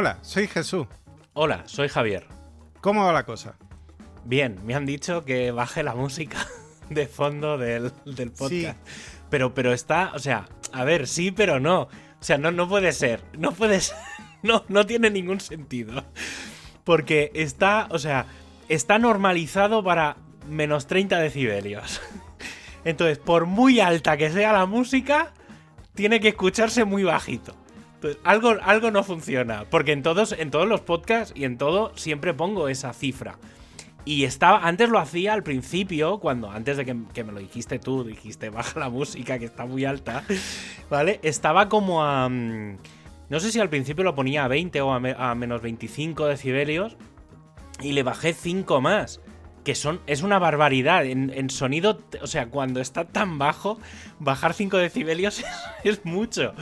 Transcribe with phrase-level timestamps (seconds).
[0.00, 0.86] Hola, soy Jesús.
[1.34, 2.26] Hola, soy Javier.
[2.80, 3.58] ¿Cómo va la cosa?
[4.24, 6.38] Bien, me han dicho que baje la música
[6.88, 8.78] de fondo del, del podcast.
[8.82, 9.18] Sí.
[9.28, 11.82] Pero, pero está, o sea, a ver, sí, pero no.
[11.82, 13.22] O sea, no, no puede ser.
[13.36, 13.98] No puede ser.
[14.42, 16.02] No, no tiene ningún sentido.
[16.82, 18.24] Porque está, o sea,
[18.70, 20.16] está normalizado para
[20.48, 22.00] menos 30 decibelios.
[22.86, 25.34] Entonces, por muy alta que sea la música,
[25.94, 27.59] tiene que escucharse muy bajito.
[28.00, 29.64] Entonces, algo, algo no funciona.
[29.68, 33.38] Porque en todos, en todos los podcasts y en todo siempre pongo esa cifra.
[34.06, 38.02] Y estaba, antes lo hacía al principio, cuando antes de que, me lo dijiste tú,
[38.04, 40.24] dijiste baja la música que está muy alta,
[40.88, 41.20] ¿vale?
[41.22, 42.26] Estaba como a...
[42.30, 42.78] mm,
[43.28, 46.26] No sé si al principio lo ponía a 20 o a, me- a menos 25
[46.26, 46.96] decibelios
[47.82, 49.20] y le bajé 5 más.
[49.64, 51.04] Que son, es una barbaridad.
[51.04, 53.78] En, sonido, o sea, cuando está tan bajo,
[54.18, 55.44] bajar 5 decibelios
[55.84, 56.54] es mucho.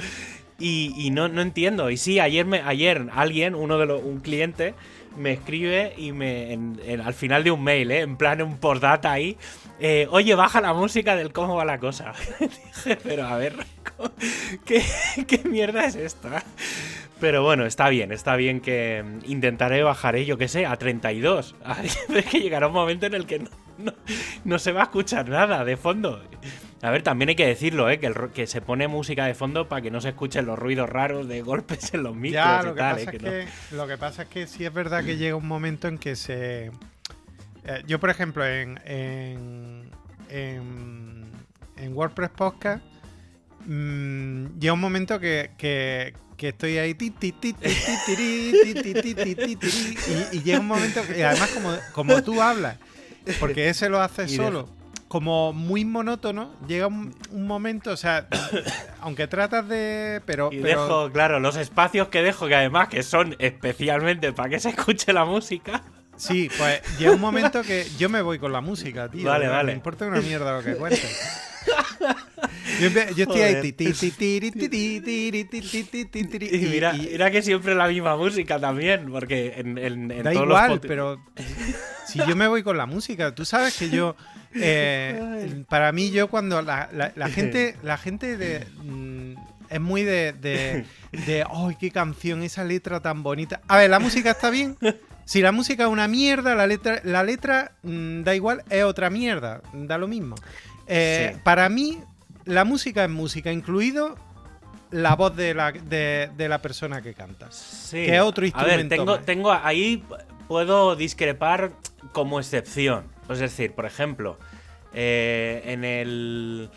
[0.58, 1.90] Y, y no, no entiendo.
[1.90, 4.74] Y sí, ayer, ayer alguien, uno de los, un cliente,
[5.16, 6.58] me escribe y me
[7.04, 8.00] al final de un mail, ¿eh?
[8.00, 9.36] en plan un postdata ahí,
[9.80, 12.12] eh, oye, baja la música del cómo va la cosa.
[12.40, 13.54] Dije, pero a ver,
[14.64, 14.82] ¿qué,
[15.26, 16.42] qué mierda es esta?
[17.20, 20.24] Pero bueno, está bien, está bien que mm, intentaré bajar, ¿eh?
[20.24, 21.54] yo qué sé, a 32.
[22.14, 23.94] Es que llegará un momento en el que no, no-
[24.44, 26.22] no se va a escuchar nada de fondo.
[26.80, 27.98] A ver, también hay que decirlo, ¿eh?
[27.98, 30.56] que, el ru- que se pone música de fondo para que no se escuchen los
[30.58, 32.76] ruidos raros de golpes en los micros Ya, y que, tal.
[32.76, 33.04] pasa ¿eh?
[33.04, 35.48] es que no- que, lo que pasa es que sí es verdad que llega un
[35.48, 36.66] momento en que se.
[37.64, 39.90] eh, yo, por ejemplo, en, en,
[40.30, 41.24] en,
[41.78, 42.84] en WordPress Podcast,
[43.66, 46.96] mm, llega un momento que, que- que estoy ahí.
[47.00, 47.12] y,
[50.36, 51.02] y llega un momento.
[51.06, 52.76] que- Y además, como, como tú hablas,
[53.40, 54.68] porque ese lo hace solo.
[55.08, 58.28] Como muy monótono, llega un, un momento, o sea,
[59.00, 60.20] aunque tratas de.
[60.26, 64.50] Pero, Y pero- dejo, claro, los espacios que dejo, que además que son especialmente para
[64.50, 65.82] que se escuche la música.
[66.16, 69.28] Sí, pues llega un momento que yo me voy con la música, tío.
[69.28, 69.66] Vale, no vale.
[69.72, 71.44] Me importa una mierda lo que cuentes.
[72.80, 73.74] Yo, yo estoy ahí.
[76.52, 80.46] Y mira, mira que siempre la misma música también, porque en, en, en da todos
[80.46, 81.20] igual, los pero
[82.06, 84.16] si yo me voy con la música, tú sabes que yo.
[84.54, 88.66] Eh, para mí, yo cuando la, la- la gente, la gente de.
[88.82, 89.34] mm,
[89.70, 90.32] es muy de.
[90.32, 90.84] de,
[91.26, 92.42] de, ¡Ay, qué canción!
[92.42, 93.60] Esa letra tan bonita.
[93.68, 94.76] A ver, ¿la música está bien?
[95.24, 99.10] Si la música es una mierda, la letra, la letra mm, da igual, es otra
[99.10, 100.36] mierda, da lo mismo.
[100.86, 101.40] Eh, Sí.
[101.44, 101.98] Para mí,
[102.46, 104.16] la música es música, incluido
[104.90, 107.48] la voz de la, de, de la persona que canta.
[107.50, 108.06] Sí.
[108.06, 109.26] que es otro A ver, instrumento tengo, más.
[109.26, 110.02] tengo ahí
[110.48, 111.72] puedo discrepar
[112.12, 113.04] como excepción.
[113.28, 114.38] Es decir, por ejemplo,
[114.94, 116.70] eh, en el.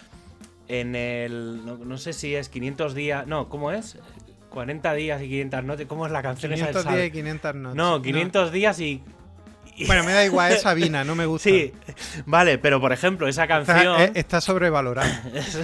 [0.67, 1.65] En el.
[1.65, 3.27] No, no sé si es 500 días.
[3.27, 3.97] No, ¿cómo es?
[4.49, 5.87] 40 días y 500 noches.
[5.87, 7.75] ¿Cómo es la canción esa del 500 días Sal- y 500 noches.
[7.75, 9.03] No, 500 días y.
[9.87, 11.49] Bueno, me da igual, es Sabina, no me gusta.
[11.49, 11.73] Sí,
[12.25, 13.77] vale, pero por ejemplo, esa canción.
[13.79, 15.23] Está, eh, está sobrevalorada.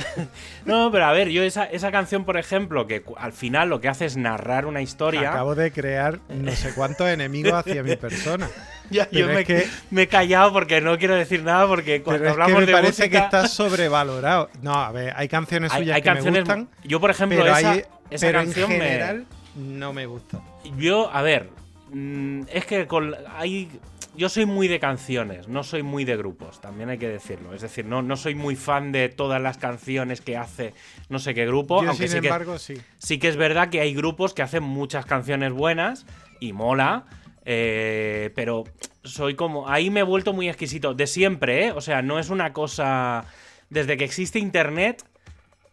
[0.66, 3.88] no, pero a ver, yo esa, esa canción, por ejemplo, que al final lo que
[3.90, 5.32] hace es narrar una historia.
[5.32, 8.50] Acabo de crear no sé cuántos enemigos hacia mi persona.
[8.90, 12.30] Ya, yo me, que- me he callado porque no quiero decir nada porque cuando Pero
[12.32, 14.50] es que hablamos me de parece música, que está sobrevalorado.
[14.62, 16.48] No, a ver, hay canciones hay, suyas hay que canciones.
[16.48, 19.26] me gustan, yo, por ejemplo, pero, esa, hay- esa pero en canción me- general
[19.58, 20.40] no me gusta.
[20.78, 21.50] Yo, a ver,
[21.92, 23.70] mm, es que con, hay,
[24.18, 27.54] yo soy muy de canciones, no soy muy de grupos, también hay que decirlo.
[27.54, 30.74] Es decir, no, no soy muy fan de todas las canciones que hace
[31.10, 32.76] no sé qué grupo, Yo, aunque sin sí que, embargo, sí.
[32.98, 36.06] sí que es verdad que hay grupos que hacen muchas canciones buenas
[36.40, 37.06] y mola.
[37.46, 38.66] eh, pero
[39.04, 39.70] soy como.
[39.70, 40.94] Ahí me he vuelto muy exquisito.
[40.94, 41.72] De siempre, ¿eh?
[41.72, 43.24] O sea, no es una cosa.
[43.70, 45.04] Desde que existe internet,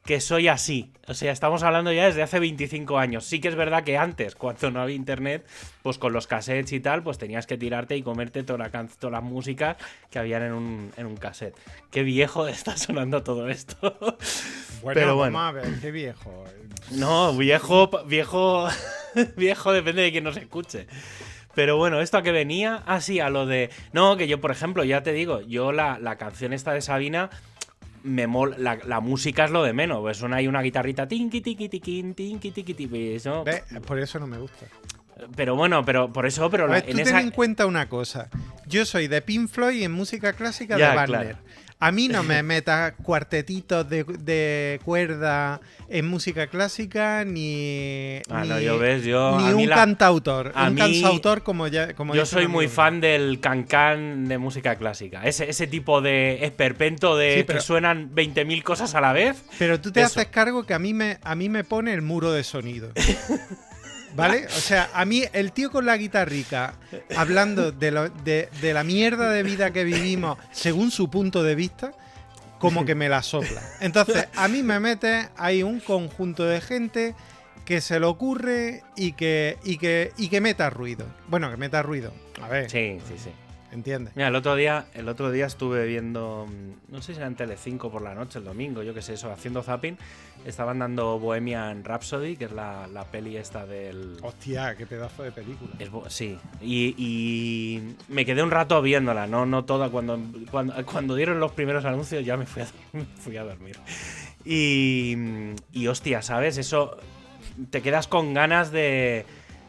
[0.05, 0.93] que soy así.
[1.07, 3.25] O sea, estamos hablando ya desde hace 25 años.
[3.25, 5.47] Sí que es verdad que antes, cuando no había internet,
[5.83, 8.89] pues con los cassettes y tal, pues tenías que tirarte y comerte toda la, can-
[8.99, 9.77] todas las músicas
[10.11, 11.57] que habían en un, en un cassette.
[11.91, 13.97] Qué viejo está sonando todo esto.
[14.83, 15.53] Bueno, Pero bueno.
[15.81, 16.45] qué viejo.
[16.91, 18.69] No, viejo, viejo,
[19.37, 20.87] viejo depende de quién nos escuche.
[21.55, 22.83] Pero bueno, ¿esto a qué venía?
[22.85, 23.71] Ah, sí, a lo de...
[23.93, 27.31] No, que yo, por ejemplo, ya te digo, yo la, la canción esta de Sabina,
[28.05, 31.41] me mola, la, la música es lo de menos, pues suena ahí una guitarrita tinki
[31.41, 33.45] tiki tiquín, tinki tiki tiki, eso.
[33.87, 34.67] Por eso no me gusta.
[35.37, 38.29] Pero bueno, pero por eso, pero A tú en ten en cuenta una cosa.
[38.67, 41.21] Yo soy de Pink Floyd en música clásica Ya, de Wagner.
[41.21, 41.39] claro.
[41.81, 48.21] A mí no me metas cuartetitos de, de cuerda en música clásica ni.
[48.31, 49.37] Ah, ni, no, yo ves, yo...
[49.38, 50.53] ni a mí un la- cantautor.
[50.55, 51.93] a un mí- cantautor como ya.
[51.94, 55.25] Como Yo soy muy fan del cancán de música clásica.
[55.25, 59.43] Ese, ese tipo de esperpento de Sí, pero- que suenan 20.000 cosas a la vez.
[59.59, 60.21] Pero tú te Eso.
[60.21, 62.93] haces cargo que a mí me, a mí me pone el muro de sonido.
[64.16, 64.46] ¿Vale?
[64.46, 66.75] O sea, a mí el tío con la guitarrica
[67.16, 71.55] hablando de, lo- de- de la mierda de vida que vivimos según su punto de
[71.55, 71.93] vista,
[72.58, 73.61] como que me la sopla.
[73.81, 77.14] Entonces, a mí me mete ahí un conjunto de gente
[77.64, 81.06] que se le ocurre y que, y que, y que meta ruido.
[81.28, 82.12] Bueno, que meta ruido.
[82.40, 83.31] A ver, Sí, sí, sí.
[83.75, 84.15] ¿Entiendes?
[84.17, 87.35] Mira, el otro día, el otro día estuve viendo, mm, no sé si era en
[87.35, 89.99] Telecinco por la noche, el domingo, yo qué sé, eso, haciendo zapping,
[90.47, 94.17] estaban dando Bohemian Rhapsody, que es la, la peli esta del...
[94.23, 95.73] Hostia, qué pedazo de película.
[96.09, 99.91] Sí, y, y me quedé un rato viéndola, no, no toda.
[99.91, 100.19] Cuando,
[100.50, 103.79] cuando, cuando dieron los primeros anuncios ya me fui a, me fui a dormir.
[104.44, 105.17] Y,
[105.73, 106.59] y hostia, ¿sabes?
[106.59, 106.97] Eso
[107.71, 109.25] te quedas con ganas de,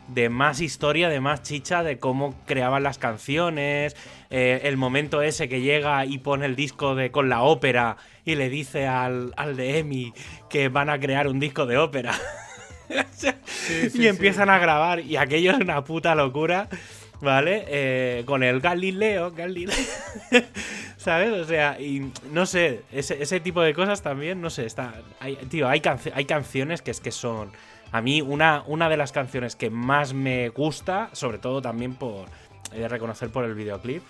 [0.08, 3.96] de más historia, de más chicha, de cómo creaban las canciones,
[4.30, 8.36] eh, el momento ese que llega y pone el disco de con la ópera y
[8.36, 10.14] le dice al, al de Emi
[10.50, 12.14] que van a crear un disco de ópera.
[13.94, 16.70] y empiezan a grabar y aquello es una puta locura,
[17.22, 17.66] ¿vale?
[17.68, 19.76] Eh, con el Galileo, Galileo.
[20.98, 21.32] ¿Sabes?
[21.34, 24.94] O sea, y no sé, ese, ese tipo de cosas también, no sé, está.
[25.20, 25.82] Hay, tío, hay,
[26.14, 27.52] hay canciones que es que son.
[27.92, 32.26] A mí, una, una de las canciones que más me gusta, sobre todo también por.
[32.74, 34.04] He de reconocer por el videoclip,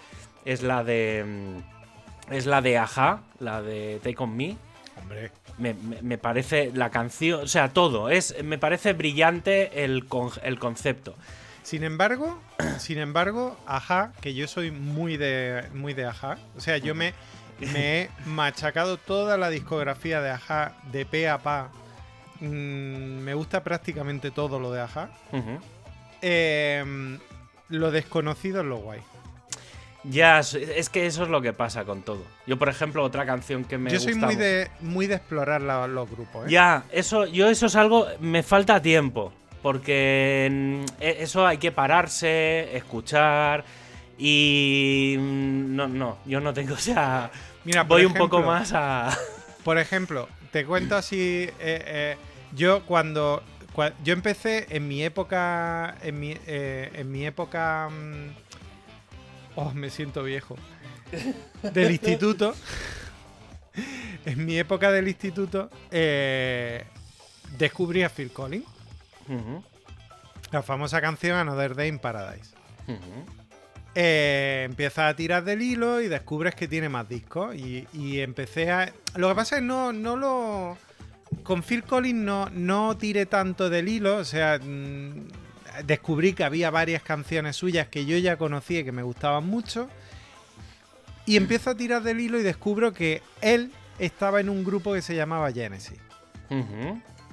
[0.46, 1.24] es la de.
[1.26, 4.58] mm, Es la de Aja, la de Take On Me.
[5.00, 5.32] Hombre.
[5.58, 8.10] Me, me- me parece la canción, o sea, todo.
[8.10, 11.16] Es, me parece brillante el, con- el concepto.
[11.64, 12.40] Sin embargo,
[12.80, 17.14] sin embargo, Aja, que yo soy muy de muy de Aja, o sea, yo me,
[17.74, 21.70] me he machacado toda la discografía de Aja de pe a pa.
[22.50, 25.10] Mm, me gusta prácticamente todo lo de Aja.
[26.22, 27.18] Eh,
[27.70, 29.02] lo desconocido es lo guay.
[30.04, 32.24] Ya, es- que eso es lo que pasa con todo.
[32.46, 35.62] Yo, por ejemplo, otra canción que me yo soy muy mu- de muy de explorar
[35.62, 36.46] la- los grupos.
[36.46, 36.52] ¿eh?
[36.52, 39.34] Ya, eso, yo eso es algo, me falta tiempo,
[39.64, 43.66] porque e- eso hay que pararse, escuchar
[44.20, 47.32] y mm, no, no, yo no tengo, o sea,
[47.64, 49.10] Mira, voy un poco más a...
[49.64, 51.18] Por ejemplo, te cuento así.
[51.18, 52.18] eh, eh,
[52.56, 53.44] yo cuando,
[53.76, 58.30] cua- yo empecé en mi época, en mi, eh, en mi época, mm,
[59.56, 60.56] oh, me siento viejo,
[61.74, 62.56] del instituto.
[64.26, 66.84] en mi época del instituto eh,
[67.58, 68.66] descubrí a Phil Collins,
[70.52, 72.52] la famosa canción Another Day in Paradise.
[72.88, 73.26] ujú.
[73.98, 77.56] Eh, empiezas a tirar del hilo y descubres que tiene más discos.
[77.56, 78.92] Y, y empecé a.
[79.16, 80.78] Lo que pasa es que no, no lo.
[81.44, 84.18] Con Phil Collins no, no tiré tanto del hilo.
[84.18, 85.28] O sea, mm,
[85.86, 89.90] descubrí que había varias canciones suyas que yo ya conocía y que me gustaban mucho.
[91.26, 95.02] Y empiezo a tirar del hilo y descubro que él estaba en un grupo que
[95.02, 95.98] se llamaba Genesis.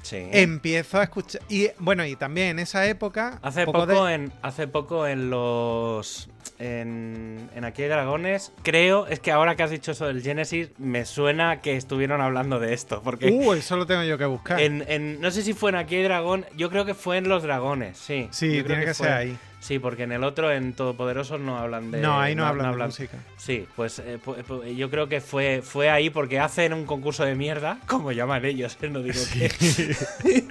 [0.03, 0.17] Sí.
[0.33, 1.43] Empiezo a escuchar.
[1.49, 3.39] Y bueno, y también en esa época.
[3.43, 6.29] Hace poco poco, de- en, hace poco en los.
[6.59, 10.71] En, en Aquí hay Dragones, creo, es que ahora que has dicho eso del Genesis,
[10.79, 13.03] me suena que estuvieron hablando de esto.
[13.03, 14.61] Porque Uh, eso lo tengo yo que buscar.
[14.61, 17.29] en, en- no sé si fue en Aquí hay Dragón, yo creo que fue en
[17.29, 18.29] Los Dragones, sí.
[18.31, 19.07] sí, Yo creo tiene que, fue.
[19.07, 19.39] ser ahí.
[19.61, 22.01] Sí, porque en el otro, en Todopoderosos, no hablan de.
[22.01, 23.17] no, ahí no, hablan de música.
[23.37, 27.37] Sí, pues eh, pu- yo creo que fue, fue ahí porque hacen un concurso de
[27.37, 28.89] mierda, como llaman ellos, ¿eh?
[28.91, 30.47] no digo que.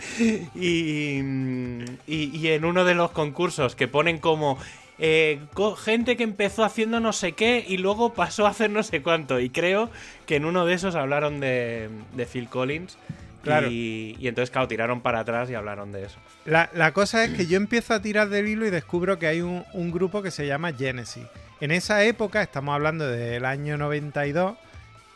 [0.56, 4.58] y, mm, y, y en uno de los concursos que ponen como
[5.03, 5.39] eh,
[5.84, 9.39] gente que empezó haciendo no sé qué y luego pasó a hacer no sé cuánto.
[9.39, 9.89] Y creo
[10.27, 12.98] que en uno de esos hablaron de, de Phil Collins.
[13.41, 13.70] Claro.
[13.72, 16.20] Y, y entonces, claro, tiraron para atrás y hablaron de eso.
[16.46, 19.41] La, la cosa es que yo empiezo a tirar del hilo y descubro que hay
[19.41, 21.25] un, un grupo que se llama Genesis.
[21.60, 24.55] En esa época, estamos hablando del año 92,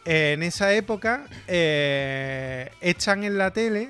[0.06, 3.90] eh, en esa época eh, echan en la tele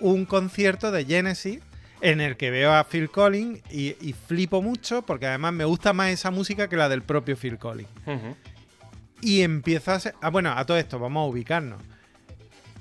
[0.00, 1.60] un concierto de Genesis
[2.04, 5.94] en el que veo a Phil Collins y, y flipo mucho porque además me gusta
[5.94, 7.88] más esa música que la del propio Phil Collins.
[9.22, 10.14] Y empieza a ser...
[10.20, 11.80] Ah, bueno, a todo esto, vamos a ubicarnos.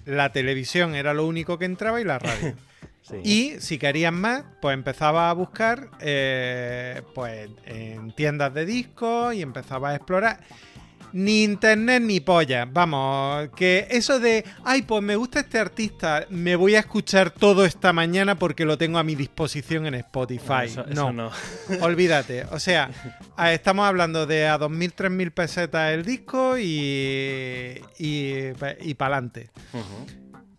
[0.06, 2.54] La televisión era lo único que entraba y la radio.
[3.04, 3.18] Sí.
[3.22, 9.42] Y si querían más, pues empezaba a buscar eh, pues en tiendas de discos y
[9.42, 10.40] empezaba a explorar.
[11.14, 12.66] Ni internet ni polla.
[12.66, 17.66] Vamos, que eso de, ay, pues me gusta este artista, me voy a escuchar todo
[17.66, 20.68] esta mañana porque lo tengo a mi disposición en Spotify.
[20.76, 21.32] No, eso no.
[21.82, 22.46] olvídate.
[22.52, 22.90] O sea,
[23.52, 28.34] estamos hablando de a 2.000, 3.000 pesetas el disco y, y,
[28.82, 29.52] y para adelante.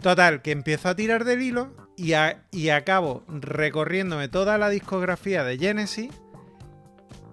[0.01, 5.43] Total, que empiezo a tirar del hilo y, a- y acabo recorriéndome toda la discografía
[5.43, 6.11] de Genesis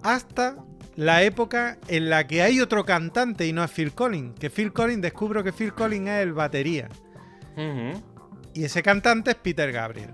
[0.02, 0.56] hasta
[0.96, 4.38] la época en la que hay otro cantante y no es Phil Collins.
[4.38, 6.88] Que Phil Collins, descubro que Phil Collins es el batería.
[8.54, 10.10] Y ese cantante es Peter Gabriel.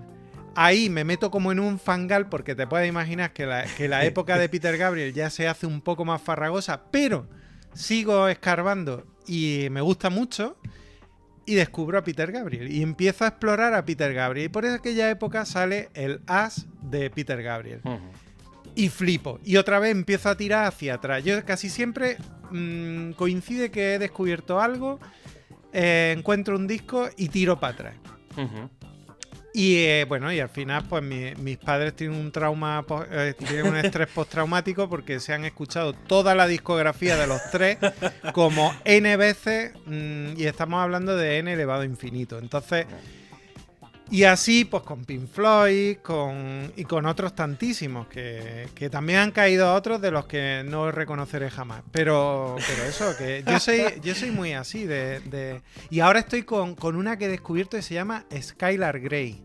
[0.55, 4.03] ahí me meto como en un fangal porque te puedes imaginar que la, que la
[4.05, 7.27] época de Peter Gabriel ya se hace un poco más farragosa, pero
[7.73, 10.57] sigo escarbando y me gusta mucho
[11.45, 15.09] y descubro a Peter Gabriel y empiezo a explorar a Peter Gabriel y por aquella
[15.09, 17.81] época sale el As de Peter Gabriel.
[18.75, 21.23] Y flipo y otra vez empiezo a tirar hacia atrás.
[21.23, 22.17] Yo casi siempre
[22.51, 24.99] mm, coincide que he descubierto algo,
[25.73, 27.95] eh, encuentro un disco y tiro para atrás.
[29.51, 33.65] Y eh, bueno, y al final, pues mi- mis padres tienen un trauma, eh, tienen
[33.67, 37.77] un estrés postraumático porque se han escuchado toda la discografía de los tres
[38.31, 42.37] como N veces mm, y estamos hablando de N elevado a infinito.
[42.37, 42.85] Entonces,
[44.11, 49.31] y así, pues con Pink Floyd con, y con otros tantísimos que, que también han
[49.31, 51.83] caído otros de los que no reconoceré jamás.
[51.91, 56.43] Pero, pero eso, que yo soy, yo soy muy así de, de- Y ahora estoy
[56.43, 59.43] con, con una que he descubierto que se llama Skylar Grey.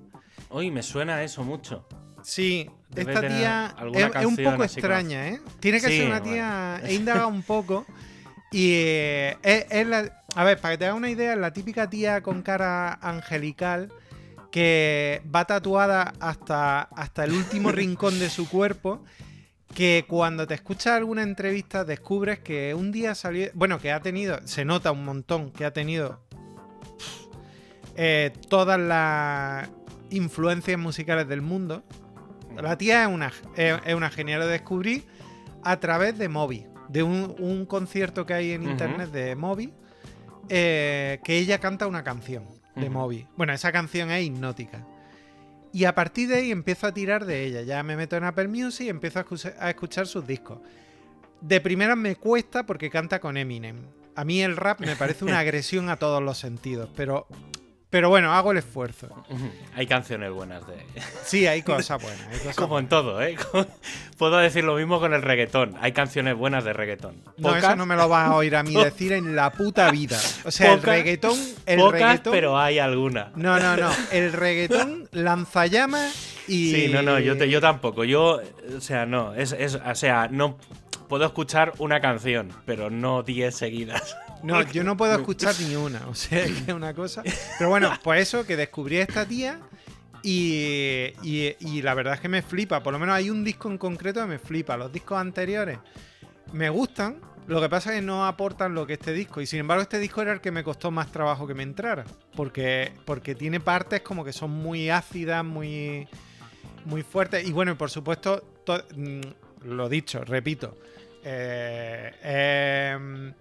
[0.51, 1.87] Uy, me suena eso mucho.
[2.23, 5.41] Sí, Debe esta tía es, es un poco extraña, ¿eh?
[5.61, 6.33] Tiene que Sí, ser una bueno.
[6.35, 6.81] tía.
[6.85, 7.85] He indagado un poco.
[8.51, 10.23] Y eh, es, es la.
[10.37, 13.93] A ver, para que te hagas una idea, es la típica tía con cara angelical
[14.55, 19.03] que va tatuada hasta, hasta el último rincón de su cuerpo.
[19.75, 23.49] Que cuando te escuchas alguna entrevista descubres que un día salió.
[23.55, 24.39] Bueno, que ha tenido.
[24.47, 26.21] Se nota un montón que ha tenido.
[27.97, 29.69] eh, todas las
[30.11, 31.83] influencias musicales del mundo.
[32.57, 34.39] La tía es una, es, es una genial.
[34.39, 35.03] Lo descubrí
[35.65, 39.75] a través de Moby, de un, un concierto que hay en internet de Moby,
[40.49, 42.91] eh, que ella canta una canción de.
[42.91, 43.27] Moby.
[43.37, 44.85] Bueno, esa canción es hipnótica.
[45.73, 47.63] Y a partir de ahí empiezo a tirar de ella.
[47.63, 50.59] Ya me meto en Apple Music y empiezo a, escucha- a escuchar sus discos.
[51.41, 53.77] De primeras me cuesta porque canta con Eminem.
[54.17, 57.27] A mí el rap me parece una agresión a todos los sentidos, pero,
[57.95, 59.07] pero bueno, hago el esfuerzo.
[59.77, 60.85] Hay canciones buenas de.
[61.25, 62.27] Sí, hay cosas buenas.
[62.27, 63.37] hay cosas Como en todo, ¿eh?
[64.19, 65.77] Puedo decir lo mismo con el reggaetón.
[65.81, 67.23] Hay canciones buenas de reggaetón.
[67.37, 69.93] No, Pocas, eso no me lo vas a oír a mí decir en la puta
[69.93, 70.19] vida.
[70.45, 71.39] O sea, el reggaetón.
[71.67, 72.33] El pocas, reggaetón.
[72.33, 73.31] pero hay alguna.
[73.37, 73.91] No, no, no.
[74.11, 76.75] El reggaetón lanzallamas y.
[76.75, 78.03] Sí, no, no, yo, te- yo tampoco.
[78.03, 78.41] Yo,
[78.77, 79.35] o sea, no.
[79.35, 80.59] Es, es, o sea, no.
[81.09, 84.17] Puedo escuchar una canción, pero no 10 seguidas.
[84.45, 86.07] No, yo no puedo escuchar ni una.
[86.09, 87.23] O sea, que es una cosa.
[87.59, 89.61] Pero bueno, pues eso, que descubrí a esta tía.
[90.23, 92.83] Y, y- y la verdad es que me flipa.
[92.83, 94.77] Por lo menos hay un disco en concreto que me flipa.
[94.77, 95.79] Los discos anteriores
[96.53, 97.17] me gustan.
[97.47, 99.43] Lo que pasa es que no aportan lo que este disco.
[99.43, 102.05] Y sin embargo, este disco era el que me costó más trabajo que me entrara.
[102.35, 106.09] Porque, porque tiene partes como que son muy ácidas, muy,
[106.87, 107.47] muy fuertes.
[107.47, 109.21] Y bueno, y por supuesto, to- mm,
[109.67, 110.79] lo dicho, repito.
[111.27, 113.33] eh, em,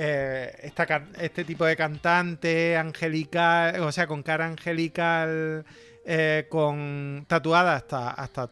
[0.00, 0.86] eh, esta
[1.20, 5.64] este tipo de cantante angelical, o sea, con cara angelical,
[6.06, 8.48] eh, con tatuada hasta, hasta,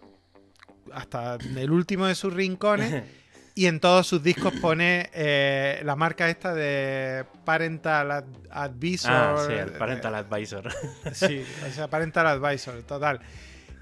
[0.92, 3.02] hasta el último de sus rincones.
[3.58, 9.10] Y en todos sus discos pone eh, la marca esta de Parental Ad- Advisor.
[9.10, 10.68] Ah, sí, el Parental Advisor.
[11.14, 13.18] Sí, o sea, Parental Advisor, total.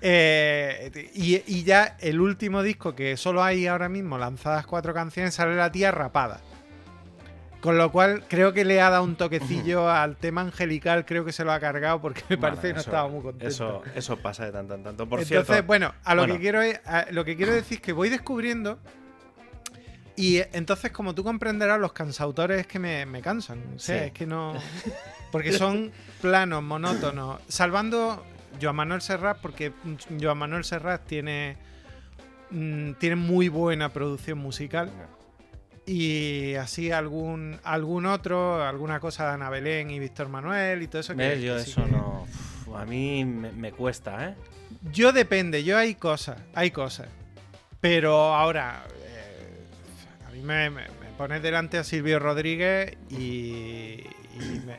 [0.00, 5.35] Eh, y, y ya el último disco que solo hay ahora mismo lanzadas cuatro canciones
[5.35, 6.40] sale la tía rapada.
[7.64, 11.33] Con lo cual creo que le ha dado un toquecillo al tema angelical, creo que
[11.33, 13.49] se lo ha cargado porque me parece que no eso- estaba muy contento.
[13.49, 15.09] Eso, eso pasa de tanto en tanto.
[15.09, 16.35] Por Entonces, cierto, bueno, a lo bueno.
[16.35, 18.78] que quiero a lo que quiero decir es que voy descubriendo
[20.14, 23.99] y eh, entonces como tú comprenderás los cansautores es que me, me cansan, o sea,
[24.00, 24.04] Sí.
[24.09, 24.52] es que no
[25.33, 25.90] porque son
[26.21, 28.23] planos, monótonos, salvando
[28.61, 29.73] Joan Manuel Serrat porque
[30.21, 31.56] Joan Manuel Serrat tiene
[32.50, 34.90] mm, tiene muy buena producción musical
[35.87, 41.00] y así algún algún otro, alguna cosa de Ana Belén y Víctor Manuel y todo
[41.00, 41.41] eso que-.
[41.43, 42.26] Yo que eso que- no.
[42.67, 44.35] uf, a mí me, me cuesta, ¿eh?
[44.93, 47.09] Yo depende, yo hay cosas, hay cosas.
[47.81, 54.00] Pero ahora, eh, a mí me, me- me pones delante a Silvio Rodríguez y,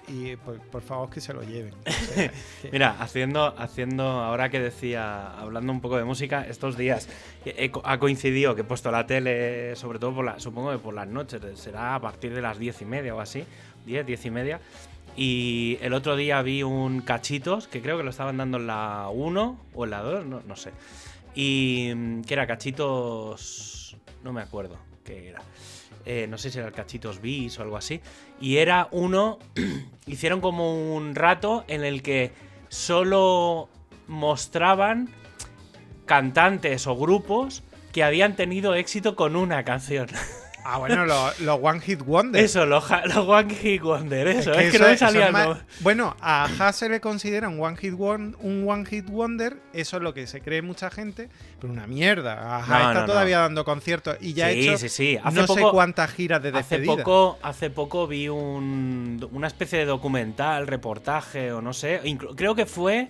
[0.07, 1.73] y, y por, por favor que se lo lleven.
[1.87, 2.31] O sea,
[2.61, 7.07] que- Mira, haciendo, haciendo, ahora que decía, hablando un poco de música, estos días
[7.45, 10.77] he- he ha coincidido que he puesto la tele, sobre todo por la, supongo que
[10.79, 13.43] por las noches, será a partir de las diez y media o así,
[13.85, 14.59] diez, diez y media.
[15.17, 19.07] Y el otro día vi un cachitos, que creo que lo estaban dando en la
[19.13, 20.71] 1 o en la 2, no, no sé.
[21.35, 25.41] Y mm, que era cachitos, no me acuerdo qué era.
[26.05, 27.99] Eh, no sé si era el cachitos bis o algo así.
[28.39, 29.39] Y era uno,
[30.05, 32.31] hicieron como un rato en el que
[32.69, 33.69] solo
[34.07, 35.09] mostraban
[36.05, 40.07] cantantes o grupos que habían tenido éxito con una canción.
[40.67, 42.43] Ah, bueno, los, One Hit Wonder.
[42.43, 44.51] Eso, los, One Hit Wonder, eso.
[44.51, 45.57] Es, que que, no eso- me eso es salía más- no.
[45.81, 49.57] Bueno, a Haas se le considera un one, hit won- un one Hit Wonder.
[49.73, 51.29] Eso es lo que se cree mucha gente.
[51.61, 52.35] Pero una mierda.
[52.57, 53.05] No, está no, no.
[53.05, 55.19] todavía dando conciertos y ya ha Sí, hecho sí, sí.
[55.23, 56.95] Hace no sé cuántas giras de Hace despedida.
[56.97, 62.01] poco, hace poco vi un, una especie de documental, reportaje o no sé.
[62.05, 63.09] inclu- creo que fue.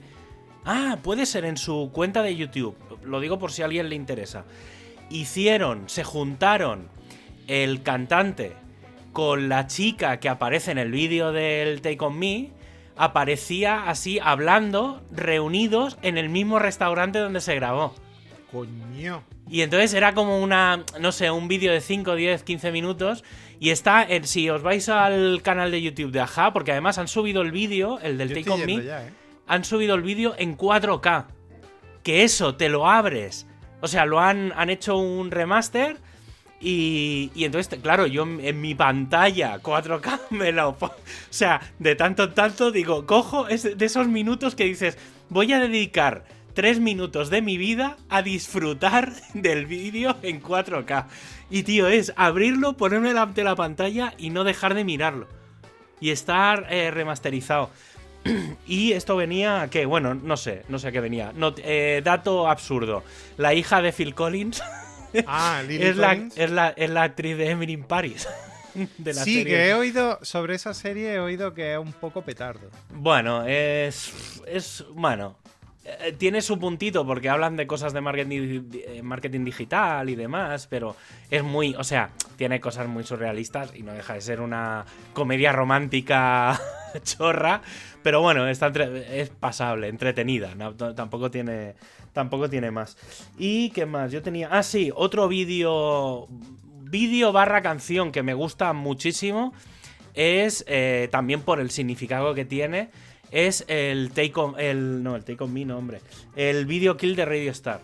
[0.66, 2.76] Ah, puede ser en su cuenta de YouTube.
[3.06, 4.44] Lo digo por si a alguien le interesa.
[5.10, 6.94] Hicieron, se juntaron
[7.48, 8.54] el cantante
[9.14, 12.52] con la chica que aparece en el vídeo del Take On Me.
[12.98, 17.96] Aparecía así hablando, reunidos en el mismo restaurante donde se grabó.
[18.52, 19.24] Coño.
[19.50, 23.24] Y entonces era como una, no sé, un vídeo de 5, 10, 15 minutos.
[23.60, 27.08] Y está, en, si os vais al canal de YouTube de Aja, porque además han
[27.08, 29.14] subido el vídeo, el del Yo Take On Me, ya, ¿eh?
[29.48, 31.28] han subido el vídeo en 4K.
[32.04, 33.48] Que eso, te lo abres.
[33.82, 35.98] O sea, lo han, han hecho un remaster.
[36.68, 40.70] Y, y entonces, claro, yo en, mi pantalla 4K me lo.
[40.70, 40.96] O
[41.30, 44.98] sea, de tanto en tanto digo, cojo es de esos minutos que dices,
[45.30, 51.06] voy a dedicar tres minutos de mi vida a disfrutar del vídeo en 4K.
[51.52, 55.28] Y tío, es abrirlo, ponerme delante de la pantalla y no dejar de mirarlo.
[56.00, 57.70] Y estar eh, remasterizado.
[58.66, 61.32] Y esto venía, que bueno, no sé, no sé a qué venía.
[61.58, 63.04] Eh, dato absurdo.
[63.38, 64.64] La hija de Phil Collins
[65.28, 68.28] Ah, Lily es, la, es, la, es la actriz de Emily in Paris.
[68.98, 69.54] De la Sí, serie.
[69.56, 72.70] que he oído sobre esa serie, he oído que es un poco petardo.
[72.94, 74.42] Bueno, es.
[74.48, 74.84] Es.
[74.94, 75.38] Bueno.
[75.86, 80.68] eh, Tiene su puntito porque hablan de cosas de marketing, eh, marketing digital y demás,
[80.68, 80.98] pero
[81.32, 81.74] es muy.
[81.76, 86.60] O sea, tiene cosas muy surrealistas y no deja de ser una comedia romántica
[87.04, 87.62] chorra.
[88.04, 90.54] Pero bueno, está entre- es pasable, entretenida.
[90.56, 91.76] no- tampoco tiene.
[92.16, 92.96] Tampoco tiene más.
[93.38, 94.10] ¿Y qué más?
[94.10, 94.48] Yo tenía.
[94.50, 96.30] Ah, sí, otro vídeo.
[96.88, 99.54] Vídeo barra canción que me gusta muchísimo
[100.14, 102.90] es eh, también por el significado que tiene.
[103.32, 104.58] Es el Take On.
[104.58, 106.00] El, no, el Take On Me, no, hombre.
[106.38, 107.82] El video kill de Radio Star.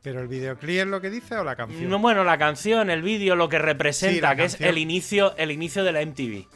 [0.00, 1.90] ¿Pero el videoclip es lo que dice o la canción?
[1.90, 5.50] No, bueno, la canción, el vídeo, lo que representa, Sí, que es el inicio, el
[5.50, 6.46] inicio de la MTV.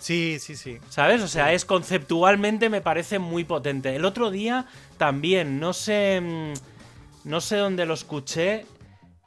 [0.00, 0.78] Sí, sí, sí.
[0.90, 1.22] ¿Sabes?
[1.22, 3.94] O sea, es conceptualmente me parece muy potente.
[3.96, 4.66] El otro día
[4.98, 6.20] también, no sé.
[6.20, 6.52] mm,
[7.28, 8.66] No sé dónde lo escuché.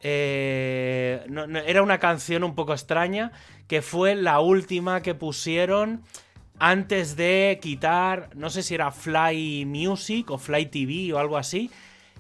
[0.02, 3.32] eh, no- no, era una canción un poco extraña.
[3.68, 6.04] Que fue la última que pusieron
[6.60, 8.30] antes de quitar.
[8.36, 11.72] No sé si era Fly Music o Fly TV o algo así.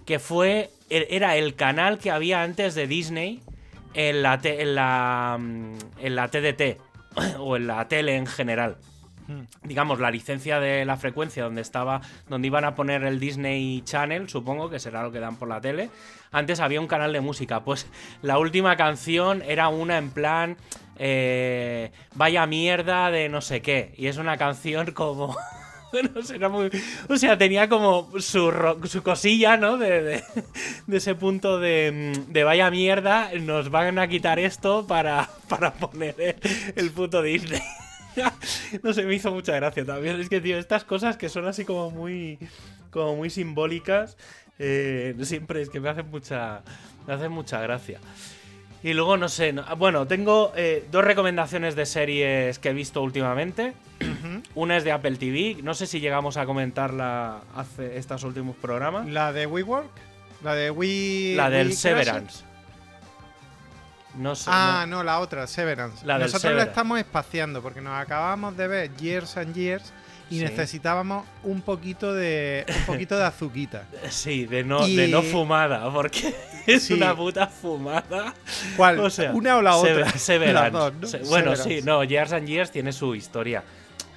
[0.05, 0.71] Que fue.
[0.89, 3.41] er- Era el canal que había antes de Disney.
[3.93, 6.77] En la, en la, mm, en la TDT.
[7.39, 8.77] o en la tele en general.
[9.63, 11.99] Digamos, la licencia de la frecuencia donde estaba,
[12.29, 15.59] donde iban a poner el Disney Channel, supongo que será lo que dan por la
[15.59, 15.89] tele.
[16.31, 17.87] Antes había un canal de música, pues
[18.21, 20.55] la última canción era una en plan
[20.97, 25.35] eh, vaya mierda de no sé qué, y es una canción como
[26.13, 26.69] no sé, era muy,
[27.09, 28.51] o sea, tenía como su,
[28.85, 29.77] su cosilla, ¿no?
[29.77, 30.23] De, de-
[30.87, 35.73] de ese punto de, mm, de vaya mierda, nos van a quitar esto para, para
[35.73, 36.35] poner el,
[36.75, 37.61] el puto Disney.
[38.81, 40.19] No sé, me hizo mucha gracia también.
[40.19, 42.39] Es que, tío, estas cosas que son así como muy.
[42.89, 44.17] como muy simbólicas.
[44.57, 46.63] eh, siempre es que me hacen mucha.
[47.05, 47.99] Me hacen mucha gracia.
[48.83, 49.53] Y luego, no sé.
[49.53, 53.73] no- ah, bueno, tengo eh, dos recomendaciones de series que he visto últimamente.
[54.55, 55.57] Una es de Apple TV.
[55.63, 59.07] No sé si llegamos a comentarla hace estos últimos programas.
[59.07, 59.89] ¿La de WeWork?
[60.43, 61.33] ¿La de We...
[61.35, 62.43] La del We Severance.
[64.15, 64.49] No sé.
[64.53, 66.05] Ah, no- no, la otra, Severance.
[66.05, 66.65] La Nosotros Severance.
[66.65, 69.91] la estamos espaciando porque nos acabamos de ver Years and Years
[70.29, 70.43] y Sí.
[70.43, 73.85] necesitábamos un poquito de un poquito de azuquita.
[74.09, 76.33] Sí, de no, Y- de no fumada, porque
[76.67, 76.93] es Sí.
[76.93, 78.33] una puta fumada.
[78.75, 78.99] ¿Cuál?
[78.99, 80.09] O sea, ¿Una o la otra?
[80.17, 80.75] Se- bueno,
[81.55, 81.63] Severance.
[81.63, 83.63] sí, no, Years and Years tiene su historia.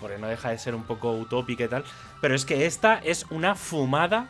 [0.01, 1.85] Porque no deja de ser un poco utópica y tal.
[2.23, 4.29] Pero es que esta es una fumada.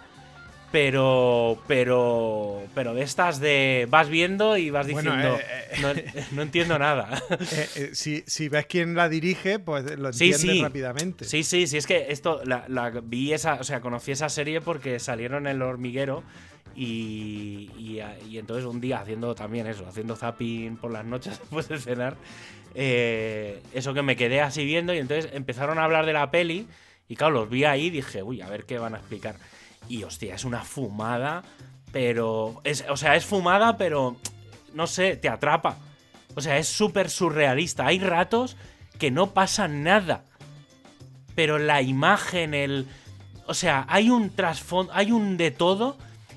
[0.73, 1.59] Pero.
[1.67, 2.63] Pero.
[2.75, 3.87] Pero de estas de.
[3.91, 5.39] Vas viendo y vas Bueno, diciendo.
[5.39, 7.23] eh, no, no entiendo nada.
[7.53, 10.63] Eh, eh, si, si ves quién la dirige, pues lo entiendes sí.
[10.63, 11.25] rápidamente.
[11.25, 14.61] Sí, sí, sí, es que esto, la, la vi esa, o sea, conocí esa serie
[14.61, 16.23] porque salieron en el hormiguero
[16.77, 21.69] y, y, y entonces un día haciendo también eso, haciendo zapping por las noches después
[21.69, 22.17] de cenar,
[22.75, 26.67] eh, eso que me quedé así viendo y entonces empezaron a hablar de la peli
[27.09, 29.35] y claro, los vi ahí y dije, uy, a ver qué van a explicar.
[29.89, 31.43] Y hostia, es una fumada,
[31.93, 34.17] pero, es, o sea, es fumada, pero,
[34.75, 35.77] no sé, te atrapa.
[36.35, 37.87] O sea, es súper surrealista.
[37.87, 38.57] Hay ratos
[38.99, 40.25] que no pasa nada
[41.41, 42.87] pero la imagen, el.
[43.47, 45.97] O sea, hay un trasfondo, hay un de todo.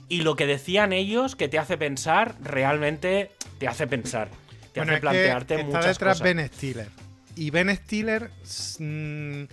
[0.09, 4.29] Y lo que decían ellos que te hace pensar, realmente te hace pensar.
[4.71, 6.35] te Bueno, hace es que plantearte está muchas detrás cosas.
[6.35, 6.89] Ben Stiller.
[7.35, 8.31] Y Ben Stiller
[8.79, 9.43] mm,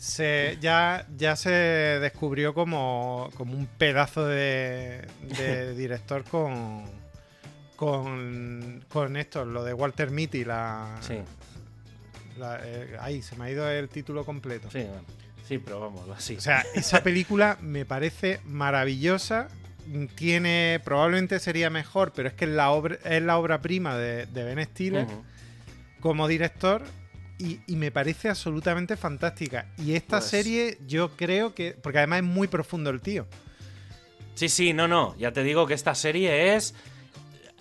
[0.00, 5.06] se, ya, ya se descubrió como, como un pedazo de,
[5.38, 6.84] de director con,
[7.76, 11.18] con, con esto, lo de Walter Mitty, la, Sí,
[12.38, 14.70] la- eh, ahí se me ha ido el título completo.
[14.70, 15.04] sí, bueno.
[15.46, 16.36] sí, pero vamos, así.
[16.36, 19.48] O sea, esa película me parece maravillosa.
[20.14, 24.26] Tiene, probablemente sería mejor, pero es que es la obra, es la obra prima de,
[24.26, 25.06] de Ben Stiller
[26.00, 26.82] como director
[27.40, 29.66] y, y me parece absolutamente fantástica.
[29.78, 33.26] Y esta Pues- serie yo creo que, porque además es muy profundo el tío.
[34.34, 35.16] Sí, sí, no, no.
[35.18, 36.74] Ya te digo que esta serie es.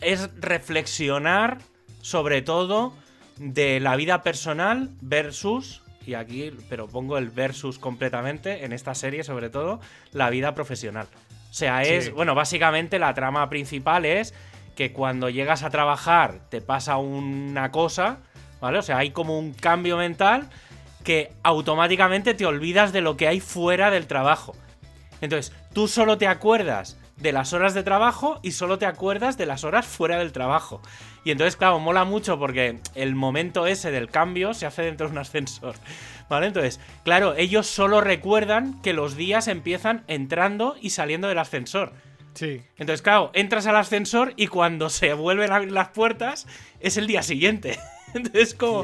[0.01, 1.57] Es reflexionar
[2.01, 2.93] sobre todo
[3.37, 5.81] de la vida personal versus.
[6.05, 9.79] Y aquí, pero pongo el versus completamente en esta serie, sobre todo,
[10.13, 11.07] la vida profesional.
[11.49, 12.05] O sea, es.
[12.05, 12.11] Sí.
[12.11, 14.33] Bueno, básicamente la trama principal es
[14.75, 18.19] que cuando llegas a trabajar te pasa una cosa,
[18.61, 18.79] ¿vale?
[18.79, 20.49] O sea, hay como un cambio mental
[21.03, 24.55] que automáticamente te olvidas de lo que hay fuera del trabajo.
[25.21, 29.45] Entonces, tú solo te acuerdas de las horas de trabajo y solo te acuerdas de
[29.45, 30.81] las horas fuera del trabajo.
[31.23, 35.13] Y entonces, claro, mola mucho porque el momento ese del cambio se hace dentro de
[35.13, 35.75] un ascensor.
[36.29, 36.47] ¿Vale?
[36.47, 41.93] Entonces, claro, ellos solo recuerdan que los días empiezan entrando y saliendo del ascensor.
[42.35, 42.61] Sí.
[42.77, 46.47] Entonces, claro, entras al ascensor y cuando se vuelven a abrir las puertas
[46.79, 47.79] es el día siguiente.
[48.13, 48.83] Entonces, como.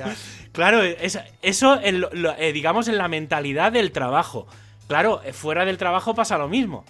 [0.51, 4.47] Claro, es- eso, en lo- lo- eh, digamos, en la mentalidad del trabajo.
[4.87, 6.85] Claro, eh, fuera del trabajo pasa lo mismo.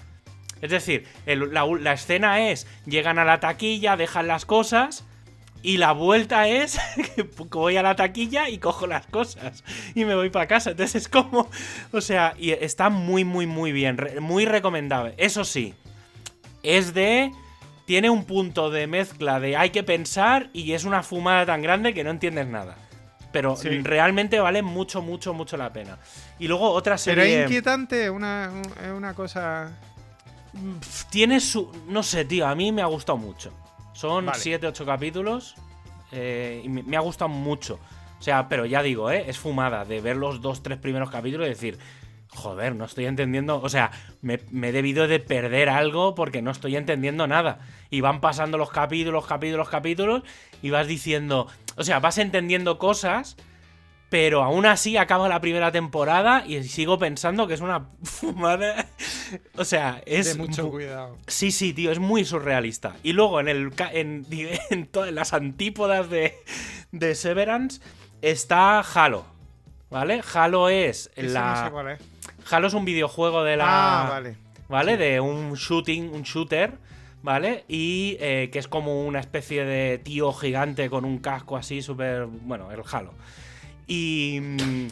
[0.61, 5.05] Es decir, el- la, la escena es: llegan a la taquilla, dejan las cosas.
[5.63, 6.77] Y la vuelta es
[7.15, 9.63] que voy a la taquilla y cojo las cosas.
[9.95, 10.71] Y me voy para casa.
[10.71, 11.49] Entonces es como.
[11.91, 13.97] O sea, y está muy, muy, muy bien.
[14.19, 15.15] muy recomendable.
[15.17, 15.73] Eso sí,
[16.61, 17.31] es de.
[17.85, 21.93] Tiene un punto de mezcla de hay que pensar y es una fumada tan grande
[21.93, 22.75] que no entiendes nada.
[23.31, 23.69] Pero Sí.
[23.81, 25.97] realmente vale mucho, mucho, mucho la pena.
[26.39, 27.39] Y luego otra Pero serie.
[27.41, 28.51] es inquietante, una,
[28.83, 29.71] es una cosa...
[31.09, 31.69] Tiene su.
[31.89, 33.51] No sé, tío, a mí me ha gustado mucho.
[33.93, 34.39] Son Vale.
[34.39, 35.55] 7, 8 capítulos.
[36.11, 37.77] eh, y me, me ha gustado mucho.
[38.19, 39.25] O sea, pero ya digo, ¿eh?
[39.27, 41.77] Es fumada de ver los dos, tres primeros capítulos y decir.
[42.29, 43.61] Joder, no estoy entendiendo.
[43.61, 47.59] O sea, me, me he debido de perder algo porque no estoy entendiendo nada.
[47.89, 50.23] Y van pasando los capítulos, capítulos, capítulos.
[50.61, 51.47] Y vas diciendo.
[51.77, 53.38] O sea, vas entendiendo cosas.
[54.09, 58.85] Pero aún así acaba la primera temporada y sigo pensando que es una fumada.
[59.57, 60.27] O sea, es.
[60.27, 61.17] de mucho mu- cuidado.
[61.27, 62.95] Sí, sí, tío, es muy surrealista.
[63.01, 64.25] Y luego en el en,
[64.69, 66.35] en todas las antípodas de,
[66.91, 67.81] de Severance
[68.21, 69.25] está Halo.
[69.89, 70.21] ¿Vale?
[70.33, 71.55] Halo es la.
[71.55, 71.99] no sé cuál es.
[72.49, 74.05] Halo es un videojuego de la.
[74.05, 74.38] Ah, vale.
[74.67, 74.97] ¿Vale?
[74.97, 76.73] De un shooting, un shooter.
[77.21, 77.63] ¿Vale?
[77.67, 82.25] Y eh, que es como una especie de tío gigante con un casco así súper.
[82.25, 83.13] Bueno, el Halo.
[83.88, 84.39] Y.
[84.41, 84.88] mm,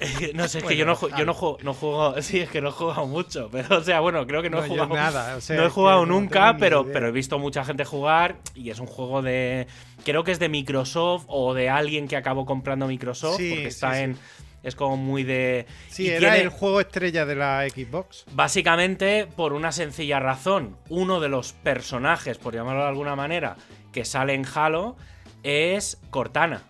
[0.34, 2.14] no sé, es que yo no, yo no juego, no juego.
[2.22, 3.50] Sí, es que no he jugado mucho.
[3.52, 4.94] Pero, o sea, bueno, creo que no, No, he jugado.
[4.94, 8.36] nada, o sea, no he jugado nunca, pero, pero he visto mucha gente jugar.
[8.54, 9.66] Y es un juego de.
[10.04, 13.36] Creo que es de Microsoft o de alguien que acabó comprando Microsoft.
[13.36, 14.20] Sí, porque está sí, sí.
[14.62, 15.66] Es como muy de.
[15.88, 18.24] Sí, y era tiene- el juego estrella de la Xbox.
[18.32, 20.76] Básicamente por una sencilla razón.
[20.88, 23.56] Uno de los personajes, por llamarlo de alguna manera,
[23.92, 24.96] que sale en Halo
[25.42, 26.62] es Cortana.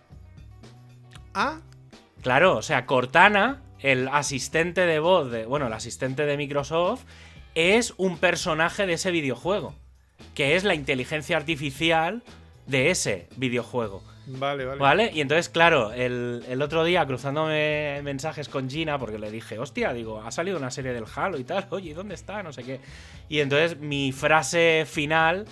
[1.33, 1.59] Ah,
[2.21, 5.45] Claro, o sea, Cortana, el asistente de voz de.
[5.47, 7.01] Bueno, el asistente de Microsoft,
[7.55, 9.73] es un personaje de ese videojuego.
[10.35, 12.21] Que es la inteligencia artificial
[12.67, 14.03] de ese videojuego.
[14.39, 14.79] Vale, vale.
[14.79, 15.11] ¿Vale?
[15.13, 19.93] Y entonces, claro, el, el otro día cruzándome mensajes con Gina, porque le dije, hostia,
[19.93, 22.43] digo, ha salido una serie del Halo y tal, oye, ¿dónde está?
[22.43, 22.79] No sé qué.
[23.29, 25.45] Y entonces mi frase final,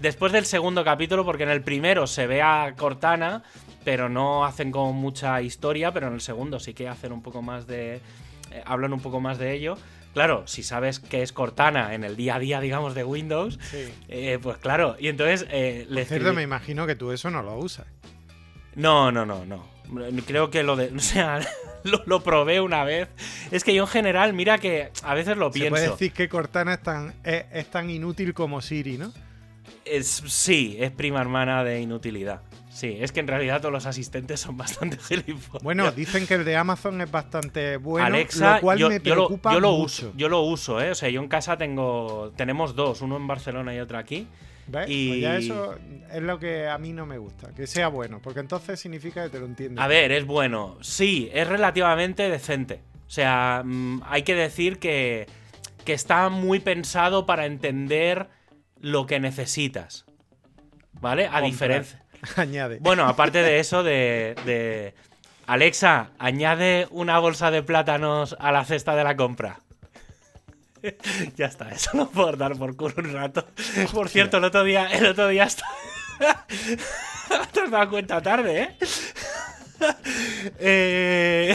[0.00, 3.42] después del segundo capítulo, porque en el primero se ve a Cortana,
[3.84, 7.42] pero no hacen como mucha historia, pero en el segundo sí que hacen un poco
[7.42, 7.96] más de...
[8.50, 9.76] eh, hablan un poco más de ello.
[10.12, 13.92] Claro, si sabes que es Cortana en el día a día, digamos, de Windows, Sí.
[14.08, 14.96] eh, pues claro.
[14.98, 17.86] Y entonces eh, le escribí- me imagino que tú eso no lo usas.
[18.76, 19.64] No, no, no, no.
[20.26, 20.92] Creo que lo de.
[20.96, 21.40] O sea,
[21.84, 23.08] lo, lo probé una vez.
[23.50, 25.70] Es que yo en general, mira que a veces lo Se pienso.
[25.70, 29.12] puede decir que Cortana es tan, es, es tan inútil como Siri, ¿no?
[29.84, 32.42] Es, sí, es prima hermana de inutilidad.
[32.68, 35.62] Sí, es que en realidad todos los asistentes son bastante gilipollas.
[35.62, 39.14] Bueno, dicen que el de Amazon es bastante bueno, Alexa, lo cual yo, me yo
[39.14, 39.84] lo, preocupa yo lo mucho.
[39.84, 40.90] uso, yo lo uso, ¿eh?
[40.90, 44.26] O sea, yo en casa tengo, tenemos dos, uno en Barcelona y otro aquí.
[44.68, 44.86] ¿Ves?
[44.88, 45.78] y- Pues ya eso
[46.12, 49.30] es lo que a mí no me gusta, que sea bueno, porque entonces significa que
[49.30, 49.82] te lo entiendes.
[49.82, 50.78] A ver, es bueno.
[50.80, 52.80] Sí, es relativamente decente.
[53.06, 55.26] O sea, mm, hay que decir que,
[55.84, 58.28] que está muy pensado para entender
[58.80, 60.04] lo que necesitas.
[61.00, 61.28] ¿Vale?
[61.30, 62.02] A, diferencia
[62.36, 62.78] Añade.
[62.80, 64.94] Bueno, aparte de eso, de, de,
[65.46, 69.60] Alexa, añade una bolsa de plátanos a la cesta de la compra.
[71.36, 73.46] ya está, eso no puedo dar por culo un rato.
[73.92, 75.64] Por cierto, el otro día, el otro día está...
[77.52, 78.76] Te has dado cuenta tarde, ¿eh?
[80.58, 81.54] eh...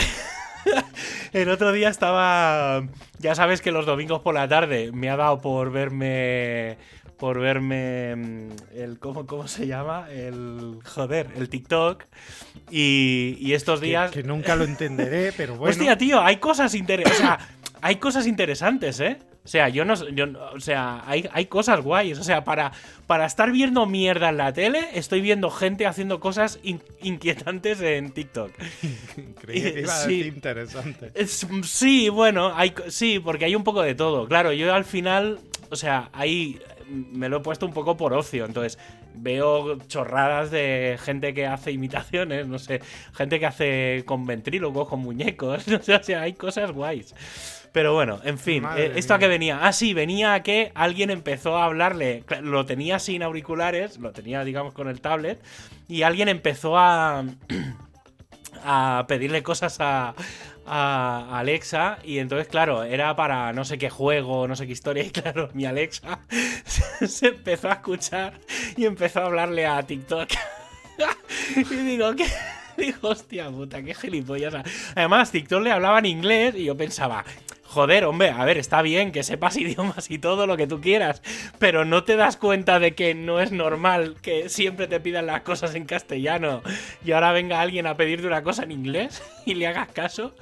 [1.34, 2.84] el otro día estaba.
[3.20, 6.78] Ya sabes que los domingos por la tarde me ha dado por verme.
[7.18, 8.16] Por verme.
[8.16, 10.08] Mm, El, ¿cómo, ¿Cómo se llama?
[10.12, 10.80] El.
[10.86, 12.04] Joder, el TikTok.
[12.70, 14.12] Y, y estos Que- días.
[14.12, 15.72] Que, nunca lo entenderé, pero bueno.
[15.72, 17.20] Hostia, tío, hay cosas interesantes.
[17.20, 17.40] O sea,
[17.82, 19.18] hay cosas interesantes, ¿eh?
[19.44, 19.96] O sea, yo no.
[20.10, 22.20] Yo, o sea, hay, hay cosas guays.
[22.20, 22.72] O sea, para,
[23.08, 28.12] para estar viendo mierda en la tele, estoy viendo gente haciendo cosas in- inquietantes en
[28.12, 28.52] TikTok.
[29.42, 30.18] Creía que iba a Sí.
[30.18, 31.12] decir interesante.
[31.16, 34.28] Es- sí, bueno, hay, sí, porque hay un poco de todo.
[34.28, 35.40] Claro, yo al final,
[35.72, 38.46] o sea, ahí me lo he puesto un poco por ocio.
[38.46, 38.78] Entonces,
[39.16, 42.80] veo chorradas de gente que hace imitaciones, no sé,
[43.14, 47.16] gente que hace con ventrílocos, con muñecos, no sé, o sea, hay cosas guays.
[47.72, 49.60] Pero bueno, en fin, eh, ¿esto a qué venía?
[49.62, 54.44] Ah, sí, venía a que alguien empezó a hablarle, lo tenía sin auriculares, lo tenía,
[54.44, 55.42] digamos, con el tablet,
[55.88, 57.24] y alguien empezó a
[58.64, 60.14] a pedirle cosas a,
[60.66, 65.04] a Alexa y entonces claro, era para no sé qué juego, no sé qué historia
[65.06, 66.20] y claro, mi Alexa
[66.66, 68.40] se, se empezó a escuchar
[68.78, 70.30] y empezó a hablarle a TikTok.
[71.56, 72.28] y digo, ¿qué?
[72.78, 74.56] Digo, hostia puta, qué gilipollas.
[74.96, 77.26] Además, TikTok le hablaba en inglés y yo pensaba,
[77.72, 81.22] joder, hombre, a ver, está bien que sepas idiomas y todo lo que tú quieras,
[81.58, 85.42] pero no te das cuenta de que no es normal que siempre te pidan las
[85.42, 86.62] cosas en castellano
[87.06, 90.36] y ahora venga alguien a pedirte una cosa en inglés y le hagas caso.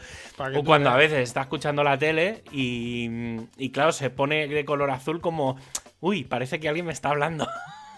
[0.56, 3.10] O cuando a veces está escuchando la tele y,
[3.58, 5.58] y claro, se pone de color azul como,
[6.00, 7.46] uy, parece que alguien me está hablando.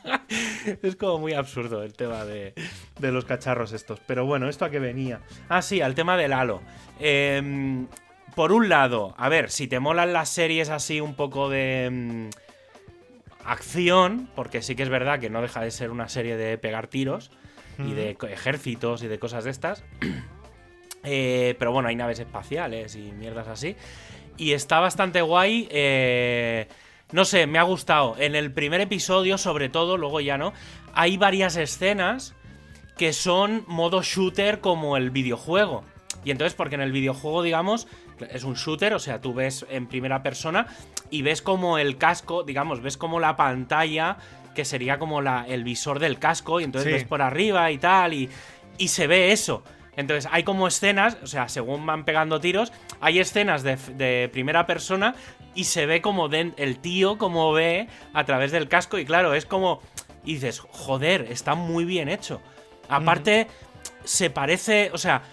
[0.82, 2.56] es como muy absurdo el tema de,
[3.00, 4.00] de los cacharros estos.
[4.08, 5.20] Pero bueno, ¿esto a qué venía?
[5.50, 6.62] Ah, sí, al tema del halo.
[7.00, 7.88] Em,
[8.36, 12.30] por un lado, a ver, si te molan las series así un poco de mm,
[13.46, 16.88] acción, porque sí que es verdad que no deja de ser una serie de pegar
[16.88, 17.32] tiros
[17.80, 19.84] y de ejércitos y de cosas de estas.
[21.04, 23.76] Eh, pero bueno, hay naves espaciales y mierdas así.
[24.38, 25.68] Y está bastante guay.
[25.72, 26.68] eh,
[27.12, 28.16] no sé, me ha gustado.
[28.20, 30.54] En el primer episodio, sobre todo, luego ya no,
[30.94, 32.36] hay varias escenas
[32.98, 35.84] que son modo shooter como el videojuego.
[36.24, 37.88] Y entonces, porque en el videojuego, digamos,
[38.32, 40.68] es un shooter, o sea, tú ves en primera persona
[41.10, 44.18] y ves como el casco, digamos, ves como la pantalla,
[44.56, 46.94] que sería como la, el visor del casco, y entonces Sí.
[46.94, 48.30] ves por arriba y tal, y,
[48.78, 49.64] y se ve eso.
[49.96, 54.66] Entonces hay como escenas, o sea, según van pegando tiros, hay escenas de, de primera
[54.66, 55.16] persona
[55.54, 59.46] y se ve como el tío como ve a través del casco y claro, es
[59.46, 59.82] como...
[60.24, 62.42] Y dices, joder, está muy bien hecho.
[62.88, 63.48] Aparte,
[64.06, 65.24] se parece, o sea,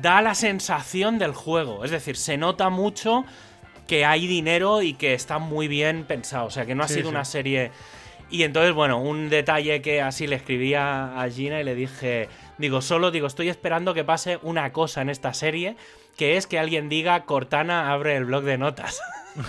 [0.00, 1.84] da la sensación del juego.
[1.84, 3.24] Es decir, se nota mucho
[3.86, 6.46] que hay dinero y que está muy bien pensado.
[6.46, 7.10] O sea, que no ha Sí, sido sí.
[7.10, 7.70] una serie.
[8.30, 12.28] Y entonces, bueno, un detalle que así le escribí a a Gina y le dije.
[12.58, 15.76] Digo, solo digo, estoy esperando que pase una cosa en esta serie,
[16.16, 19.00] que es que alguien diga Cortana abre el blog de notas.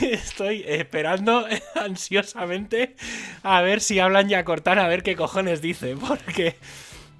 [0.00, 2.94] Estoy esperando ansiosamente
[3.42, 6.56] a ver si hablan ya Cortana, a ver qué cojones dice, porque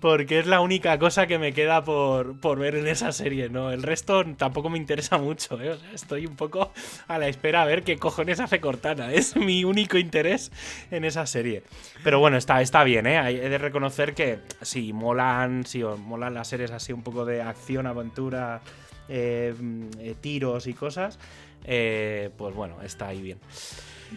[0.05, 3.71] porque es la única cosa que me queda por, por ver en esa serie, ¿no?
[3.71, 5.71] El resto tampoco me interesa mucho, ¿eh?
[5.71, 6.75] O sea, estoy un poco
[7.09, 9.15] a la espera a ver qué cojones hace Cortana.
[9.15, 10.53] Es mi único interés
[10.91, 11.63] en esa serie.
[12.03, 13.19] Pero bueno, está, está bien, ¿eh?
[13.31, 17.41] He de reconocer que si molan, si os molan las series así un poco de
[17.41, 18.61] acción, aventura,
[19.09, 21.19] eh, mm, eh, tiros y cosas,
[21.65, 23.39] eh, pues bueno, está ahí bien.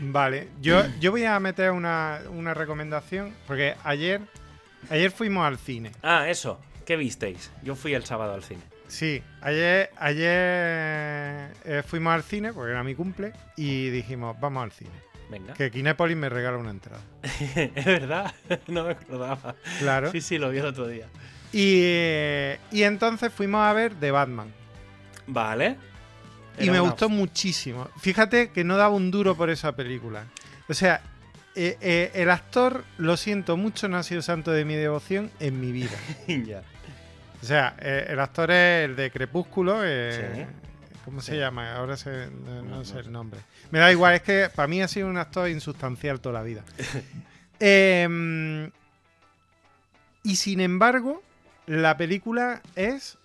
[0.02, 4.20] Vale, yo, yo voy a meter una, una recomendación, porque ayer,
[4.90, 5.92] ayer fuimos al cine.
[6.02, 6.60] Ah, eso.
[6.86, 7.52] ¿Qué visteis?
[7.64, 8.62] Yo fui el sábado al cine.
[8.88, 14.72] Sí, ayer, ayer eh, fuimos al cine, porque era mi cumple, y dijimos, vamos al
[14.72, 14.92] cine.
[15.30, 15.54] Venga.
[15.54, 17.02] Que Kinépolis me regala una entrada.
[17.22, 18.34] es verdad,
[18.68, 19.56] no me acordaba.
[19.80, 20.12] Claro.
[20.12, 21.08] Sí, sí, lo vi el otro día.
[21.52, 24.54] Y, eh, y entonces fuimos a ver The Batman.
[25.28, 25.76] Vale.
[26.60, 27.88] Y me gustó muchísimo.
[28.00, 30.26] Fíjate que no daba un duro por esa película.
[30.68, 31.02] O sea,
[31.60, 35.60] eh, eh, el actor, lo siento mucho, no ha sido santo de mi devoción en
[35.60, 35.98] mi vida.
[36.28, 36.62] ya.
[37.42, 39.82] O sea, eh, el actor es el de Crepúsculo.
[39.82, 40.46] Sí.
[41.04, 41.74] ¿Cómo se llama?
[41.76, 43.40] Ahora se- no, no No, sé el nombre.
[43.72, 46.64] Me da igual, es que para mí ha sido un actor insustancial toda la vida.
[47.60, 48.70] Em,
[50.24, 51.24] y sin embargo,
[51.66, 53.18] la película es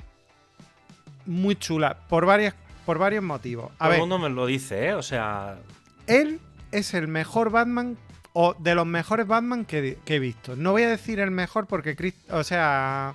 [1.26, 2.54] muy chula por, varias,
[2.86, 3.70] por varios motivos.
[3.78, 4.94] A Todo el mundo me lo dice, ¿eh?
[4.94, 5.58] O sea,
[6.06, 6.40] él
[6.70, 7.98] es el mejor Batman
[8.32, 10.56] o de los mejores Batman que, he visto.
[10.56, 13.14] No voy a decir el mejor porque, o sea,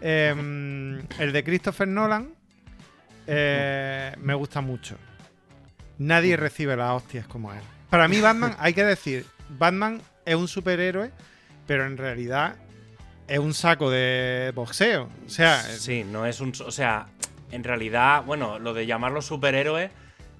[0.00, 2.32] em, el de Christopher Nolan
[3.26, 4.96] eh, me gusta mucho.
[5.98, 7.60] Nadie recibe las hostias como él.
[7.90, 11.10] Para mí Batman, hay que decir, Batman es un superhéroe,
[11.66, 12.56] pero en realidad
[13.28, 15.08] es un saco de boxeo.
[15.26, 16.52] O sea, Sí, no es un.
[16.64, 17.06] O sea,
[17.50, 19.90] en realidad, bueno, lo de llamarlo superhéroe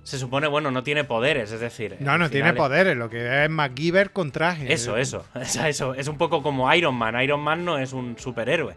[0.05, 1.97] se supone, bueno, no tiene poderes, es decir.
[2.01, 4.73] no, no tiene poderes, lo que es MacGyver con traje.
[4.73, 5.25] Eso, eso,
[5.67, 5.95] eso.
[5.95, 7.21] Es un poco como Iron Man.
[7.23, 8.75] Iron Man no es un superhéroe.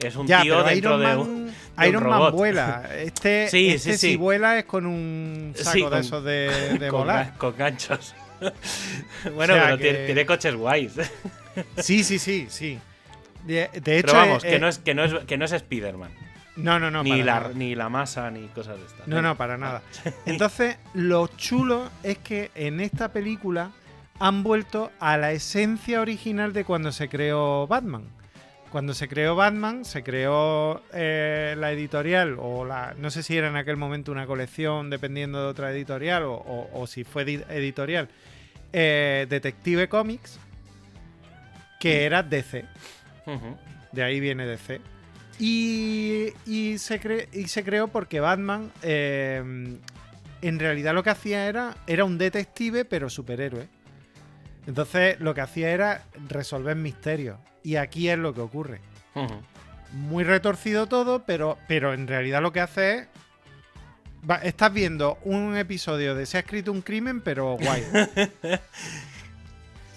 [0.00, 1.46] Es un Ya, tío dentro Iron de Man, un.
[1.76, 2.88] de Iron un Man vuela.
[2.98, 4.10] Este, Sí, este sí, sí.
[4.10, 7.36] si vuela es con un saco Sí, de con- esos de, de con, volar.
[7.36, 8.14] con ganchos.
[9.34, 10.92] bueno, O sea pero tiene, que- tiene coches guays.
[11.78, 12.78] Sí, sí, sí, sí.
[13.44, 15.44] De, de hecho, Pero vamos, eh, que, eh, no es, que, no es, que no
[15.44, 16.10] es Spider-Man.
[16.58, 17.50] No, no, no, ni, la, nada.
[17.54, 19.08] ni la masa, ni cosas de estas.
[19.08, 19.82] No, no, para nada.
[20.26, 23.70] Entonces, lo chulo es que en esta película
[24.20, 28.04] han vuelto a la esencia original de cuando se creó Batman.
[28.70, 32.94] Cuando se creó Batman, se creó eh, la editorial, o la.
[32.98, 36.68] No sé si era en aquel momento una colección, dependiendo de otra editorial, o, o-
[36.82, 38.08] o si fue edi- editorial.
[38.74, 40.38] eh, Detective Comics,
[41.80, 42.64] que era DC.
[43.92, 44.80] De ahí viene DC.
[45.38, 49.42] Y, y, se, cre- y se creó porque Batman eh,
[50.42, 53.68] en realidad lo que hacía era, era un detective pero superhéroe.
[54.66, 57.38] Entonces lo que hacía era resolver misterios.
[57.62, 58.80] Y aquí es lo que ocurre.
[59.92, 63.06] Muy retorcido todo, pero, pero en realidad lo que hace es...
[64.28, 67.82] va- estás viendo un episodio de Se ha escrito un crimen, pero guay.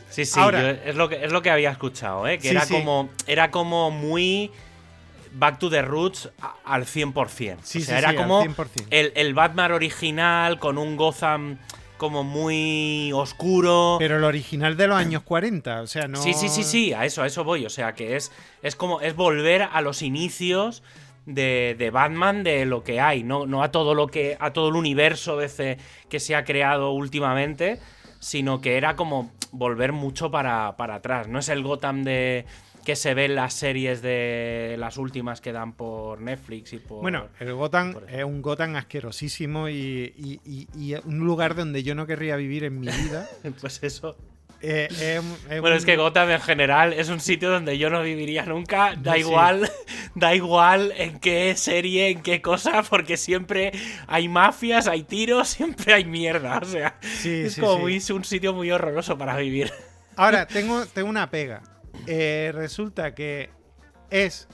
[0.09, 2.37] Sí, sí, Ahora- yo- es, lo que, es lo que había escuchado, ¿eh?
[2.37, 2.73] Que Sí, era, sí.
[2.73, 4.51] Como, era como muy
[5.33, 6.29] back to the roots
[6.65, 7.57] al 100%.
[7.63, 8.87] Sí, o sea, sí, era sí, como 100%.
[8.89, 11.57] el, el Batman original con un Gotham
[12.01, 13.97] como muy oscuro.
[13.99, 16.19] Pero el original de los años 40, o sea, no...
[16.19, 17.63] Sí, sí, sí, sí, a eso, a eso voy.
[17.63, 18.31] O sea, que es,
[18.63, 20.81] es como, es volver a los inicios
[21.27, 24.69] de, de Batman de lo que hay, no, no a todo lo que, a todo
[24.69, 25.77] el universo DC
[26.09, 27.79] que se ha creado últimamente,
[28.19, 31.27] sino que era como volver mucho para, para atrás.
[31.27, 32.45] No es el Gotham de
[32.85, 37.01] que se ve en las series de las últimas que dan por Netflix y por.
[37.01, 41.83] Bueno, el Gotham es un Gotham asquerosísimo y, y- y- y es un lugar donde
[41.83, 43.29] yo no querría vivir en mi vida.
[43.61, 44.15] pues eso.
[44.63, 48.03] Eh, es Bueno, un- es que Gotham en general es un sitio donde yo no
[48.03, 48.93] viviría nunca.
[48.95, 49.21] Da Sí.
[49.21, 49.71] igual,
[50.15, 53.71] da igual en qué serie, en qué cosa, porque siempre
[54.05, 56.59] hay mafias, hay tiros, siempre hay mierda.
[56.61, 59.71] O sea, Sí, es sí, como un sitio muy horroroso para vivir.
[60.15, 61.61] Ahora, tengo, tengo una pega.
[62.07, 63.49] Eh, resulta que
[64.09, 64.47] es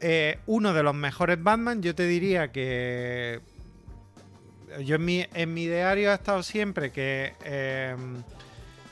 [0.00, 1.82] eh, uno de los mejores Batman.
[1.82, 3.40] Yo te diría que.
[4.84, 7.96] Yo en mi, en mi diario ha estado siempre que eh,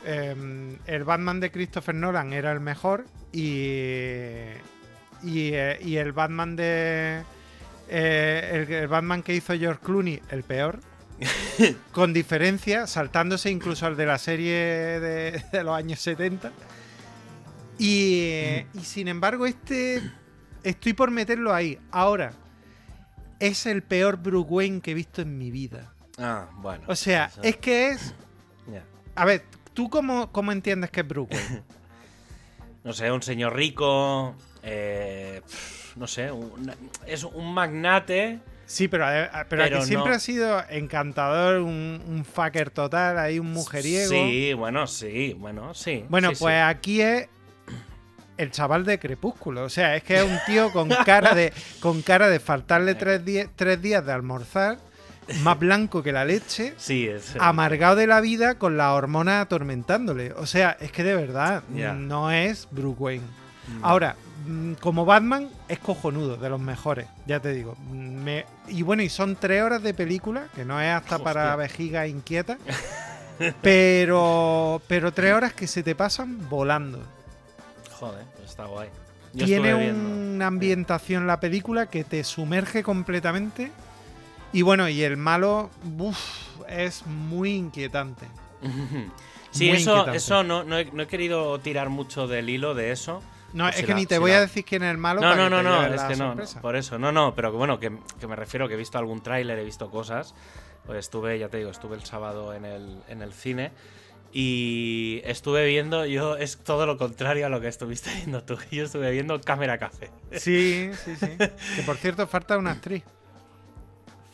[0.05, 4.49] eh, el Batman de Christopher Nolan era el mejor y.
[5.23, 7.23] Y, eh, el Batman de.
[7.89, 10.81] el Batman que hizo George Clooney, el peor.
[11.93, 14.53] con diferencia, saltándose incluso al de la serie
[15.01, 16.53] de, de los años 70.
[17.79, 20.03] Y, y sin embargo, este
[20.63, 21.79] estoy por meterlo ahí.
[21.91, 22.33] Ahora,
[23.39, 25.93] es el peor Bruce Wayne que he visto en mi vida.
[26.19, 26.85] Ah, bueno.
[26.87, 28.15] O sea, eso- es que es.
[29.19, 31.63] A ver, ¿tú cómo, cómo entiendes que es Bruce Wayne?
[32.85, 34.37] No sé, un señor rico.
[34.63, 35.43] eh,
[35.97, 36.73] no sé, un-
[37.05, 38.39] es un magnate.
[38.67, 40.17] Sí, pero, eh, pero, Pero que siempre no.
[40.17, 44.11] ha sido encantador, un, un fucker total, ahí un mujeriego.
[44.11, 46.05] Sí, bueno, sí, bueno, sí.
[46.09, 46.41] Bueno, sí, sí.
[46.43, 47.29] pues aquí es
[48.37, 49.63] el chaval de Crepúsculo.
[49.65, 53.25] O sea, es que es un tío con cara de, con cara de faltarle tres,
[53.25, 54.79] die- tres días de almorzar,
[55.43, 57.35] más blanco que la leche, Sí, es.
[57.39, 60.33] amargado de la vida con las hormonas atormentándole.
[60.33, 63.46] O sea, es que de verdad no es Bruce Wayne.
[63.69, 63.85] Mm.
[63.85, 67.77] Ahora, mm, como Batman, es cojonudo, de los mejores, ya te digo.
[67.91, 72.07] Me- y bueno, y son tres horas de película, que no es hasta para vejiga
[72.07, 72.59] inquieta.
[73.63, 77.01] pero, pero tres horas que se te pasan volando.
[77.99, 78.89] Joder, pues está guay.
[79.33, 83.71] Yo Tiene una ambientación la película que te sumerge completamente.
[84.53, 85.69] Y bueno, y el malo
[85.99, 86.19] uf,
[86.69, 88.27] es muy inquietante.
[89.53, 90.17] Sí, Muy eso, inquietante.
[90.19, 93.23] eso no, no, he, no he querido tirar mucho del hilo de eso.
[93.57, 95.23] No, Pues es que ni te voy a decir quién es el malo.
[95.23, 96.99] No, no, no, no, es que no, por eso.
[96.99, 97.91] No, no, pero bueno, que,
[98.21, 100.35] que me refiero que he visto algún tráiler, he visto cosas.
[100.85, 103.73] Pues estuve, ya te digo, estuve el sábado en el, en el cine
[104.31, 108.59] y estuve viendo, yo es todo lo contrario a lo que estuviste viendo tú.
[108.71, 110.11] Yo estuve viendo Cámara Café.
[110.33, 111.27] Sí, sí, sí.
[111.39, 113.05] que por cierto, falta una actriz.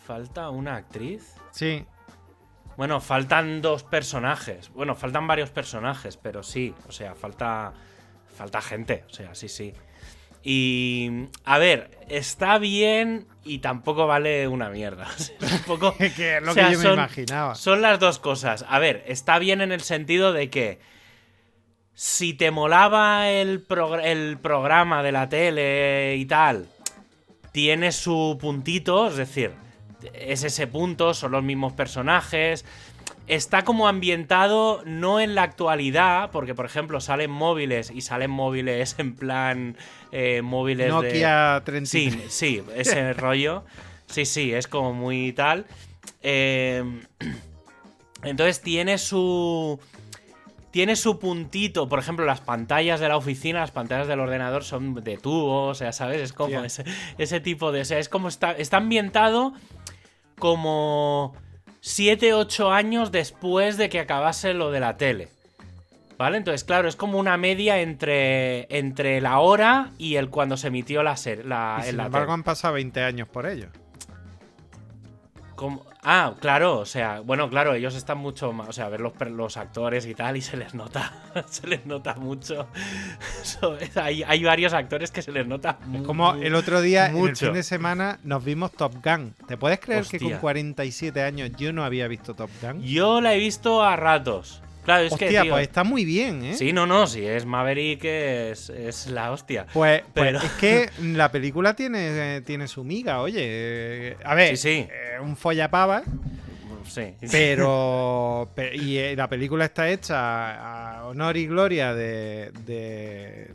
[0.05, 1.37] ¿Falta una actriz?
[1.53, 1.87] Sí.
[2.77, 4.71] Bueno, faltan dos personajes.
[4.71, 7.73] Bueno, faltan varios personajes, pero sí, o sea, falta
[8.43, 9.73] falta gente, o sea, sí, sí.
[10.43, 15.07] Y a ver, está bien y tampoco vale una mierda.
[15.19, 17.55] Es un poco que es lo o sea, que yo me son- imaginaba.
[17.55, 18.65] Son las dos cosas.
[18.69, 20.81] A ver, está bien en el sentido de que
[21.95, 26.67] si te molaba el, progr- el programa de la tele y tal,
[27.53, 29.53] tiene su puntito, es decir,
[30.15, 32.65] es ese punto, son los mismos personajes.
[33.33, 38.97] Está como ambientado no en la actualidad, porque por ejemplo salen móviles y salen móviles
[38.99, 39.79] en plan
[40.11, 40.93] eh, móviles de...
[40.93, 41.89] Nokia 33.
[41.89, 43.65] Sí, sí, ese rollo.
[44.07, 45.65] Sí, sí, es como muy tal.
[46.23, 46.85] Eh,
[48.23, 49.81] entonces tiene su.
[50.71, 51.89] Tiene su puntito.
[51.89, 55.69] Por ejemplo, las pantallas de la oficina, las pantallas del ordenador son de tubo.
[55.69, 56.21] O sea, ¿sabes?
[56.21, 56.85] Es como ese,
[57.17, 57.81] ese tipo de.
[57.81, 58.53] O sea, es como está.
[58.53, 59.55] Está ambientado
[60.39, 61.35] como
[61.85, 65.29] 7, 8 años después de que acabase lo de la tele.
[66.17, 66.37] ¿Vale?
[66.37, 71.03] Entonces, claro, es como una media entre, entre la hora y el cuando se emitió
[71.03, 71.43] la serie.
[71.43, 72.35] La, sin la embargo, tele.
[72.35, 73.67] han pasado 20 años por ello.
[75.57, 75.85] ¿Cómo?
[76.05, 79.57] Ah, claro, o sea, bueno, claro, ellos están mucho más, o sea, ver los, los
[79.57, 81.13] actores y tal, y se les nota,
[81.49, 82.67] se les nota mucho.
[83.95, 87.13] Hay, hay varios actores que se les nota Es mu- como el otro día, en
[87.17, 87.47] el mucho.
[87.47, 89.35] fin de semana, nos vimos Top Gun.
[89.47, 90.41] ¿Te puedes creer que con Hostia.
[90.41, 92.83] 47 años yo no había visto Top Gun?
[92.83, 94.61] Yo la he visto a ratos.
[94.85, 96.55] Claro, es Hostia, que, tío, pues está muy bien, ¿eh?
[96.57, 99.67] Sí, no, no, si es Maverick es, es la hostia.
[99.73, 103.41] Pues, pues Pero- es que la película tiene, tiene su miga, oye.
[103.45, 104.89] eh, A ver, Sí, sí.
[104.91, 106.03] eh, un follapava,
[106.85, 107.15] Sí.
[107.31, 108.49] pero.
[108.57, 112.51] pe- y eh, la película está hecha a honor y gloria de.
[112.67, 113.51] de,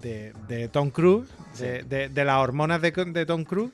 [0.00, 1.86] de- de Tom Cruise, de, Sí.
[1.88, 3.72] de- de las hormonas de Tom Cruise,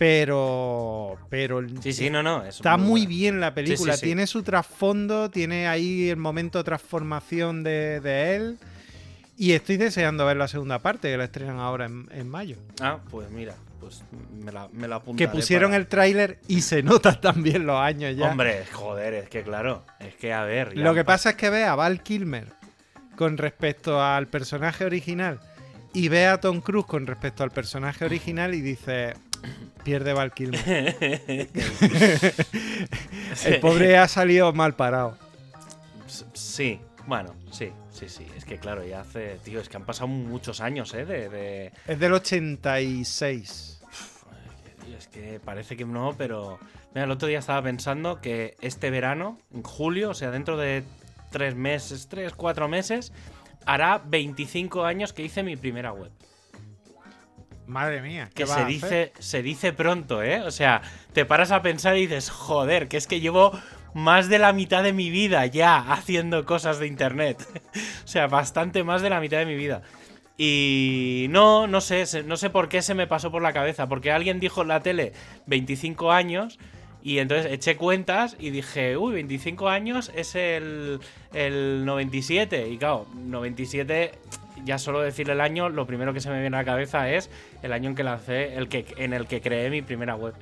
[0.00, 1.18] pero.
[1.28, 2.42] Pero Sí, sí, no, no.
[2.42, 4.06] es Está muy bien la película, sí, sí.
[4.06, 8.58] tiene su trasfondo, tiene ahí el momento de transformación de, de él.
[9.36, 12.56] Y estoy deseando ver la segunda parte, que la estrenan ahora en, en mayo.
[12.80, 14.02] Ah, pues mira, pues
[14.42, 18.16] me la, me la Que pusieron para- el tráiler y se nota también los años
[18.16, 18.30] ya.
[18.30, 20.76] Hombre, joder, es que claro, es que a ver.
[20.78, 22.46] Lo que pasa es que ve a Val Kilmer
[23.16, 25.38] con respecto al personaje original
[25.92, 29.14] y ve a Tom Cruise con respecto al personaje original y dice,
[29.84, 30.32] pierde Val.
[33.44, 35.16] El pobre ha salido mal parado.
[36.32, 38.26] Sí, bueno, sí, sí, sí.
[38.36, 39.38] Es que claro, ya hace.
[39.44, 41.04] Tío, es que han pasado muchos años, ¿eh?
[41.04, 41.28] De.
[41.28, 43.80] de- Es del 86.
[44.84, 46.58] tío, es que parece que no, pero.
[46.94, 50.82] Mira, el otro día estaba pensando que este verano, en julio, o sea, dentro de
[51.30, 53.12] tres meses, tres, cuatro meses,
[53.64, 56.10] hará 25 años que hice mi primera web.
[57.70, 58.66] Madre mía, ¿qué Que se a hacer?
[58.66, 60.40] dice, se dice pronto, ¿eh?
[60.40, 63.52] O sea, te paras a pensar y dices, joder, que es que llevo
[63.94, 67.46] más de la mitad de mi vida ya haciendo cosas de internet.
[68.04, 69.82] o sea, bastante más de la mitad de mi vida.
[70.36, 74.10] Y no, no sé, no sé por qué se me pasó por la cabeza, porque
[74.10, 75.12] alguien dijo en la tele
[75.46, 76.58] 25 años
[77.02, 81.00] y entonces eché cuentas y dije, uy, 25 años es el,
[81.32, 82.68] el 97.
[82.68, 84.12] Y claro, 97,
[84.64, 87.30] ya solo decir el año, lo primero que se me viene a la cabeza es
[87.62, 90.34] el año en que lancé, el que, en el que creé mi primera web.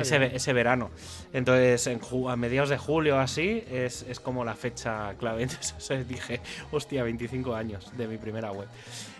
[0.00, 0.92] Ese, ese verano.
[1.32, 2.00] Entonces, en
[2.30, 5.42] a mediados de julio así, es, es como la fecha clave.
[5.50, 6.40] Entonces dije,
[6.70, 8.68] hostia, 25 años de mi primera web.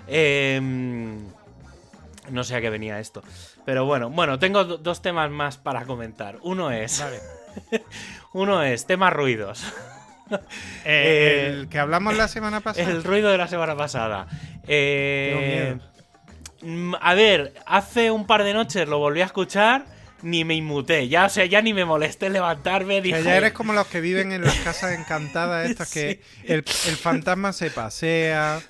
[0.06, 1.18] Em,
[2.30, 3.22] no sé a qué venía esto.
[3.64, 6.38] Pero bueno, bueno, tengo do- dos temas más para comentar.
[6.42, 7.00] Uno es.
[7.00, 7.18] Vale.
[8.32, 9.64] Uno es temas ruidos.
[10.86, 12.90] Eh, el que hablamos la semana pasada.
[12.90, 14.26] El ruido de la semana pasada.
[14.66, 15.78] Eh,
[16.60, 19.86] mm, a ver, hace un par de noches lo volví a escuchar,
[20.22, 21.08] ni me inmuté.
[21.08, 23.00] Ya, o sea, ya ni me molesté levantarme.
[23.00, 26.96] Dije, ya eres como los que viven en las casas encantadas estas que el, el
[26.96, 28.60] fantasma se pasea,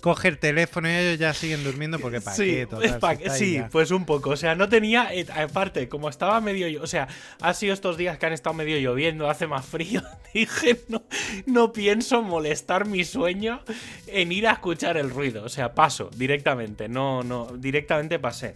[0.00, 3.30] coge el teléfono y ellos ya siguen durmiendo porque para Sí, qué, total, pa- si
[3.30, 3.68] sí, ya.
[3.70, 4.30] pues un poco.
[4.30, 5.12] O sea, no tenía.
[5.14, 6.82] eh, aparte, como estaba medio.
[6.82, 7.08] O sea,
[7.40, 10.02] ha sido estos días que han estado medio lloviendo, hace más frío.
[10.34, 11.02] Dije, no,
[11.46, 13.60] no pienso molestar mi sueño
[14.06, 15.44] en ir a escuchar el ruido.
[15.44, 16.88] O sea, paso directamente.
[16.88, 18.54] No, no, directamente pasé.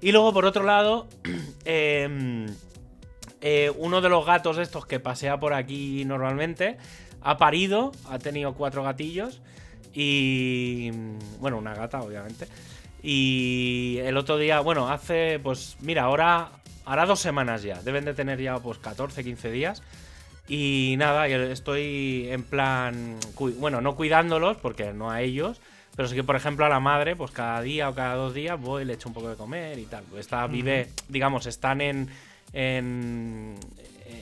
[0.00, 1.08] Y luego, por otro lado,
[1.64, 2.46] em,
[3.40, 6.76] eh, uno de los gatos estos que pasea por aquí normalmente
[7.22, 9.40] ha parido, ha tenido cuatro gatillos
[9.94, 10.90] y
[11.38, 12.46] bueno, una gata obviamente.
[13.02, 16.50] Y el otro día, bueno, hace pues mira, ahora
[16.84, 19.82] hará dos semanas ya, deben de tener ya pues 14, 15 días.
[20.48, 23.16] Y nada, estoy en plan,
[23.58, 25.60] bueno, no cuidándolos porque no a ellos,
[25.94, 28.60] pero sí que por ejemplo a la madre, pues cada día o cada dos días
[28.60, 30.02] voy, le echo un poco de comer y tal.
[30.10, 32.08] Pues Está, vive, digamos, están en,
[32.52, 33.54] en,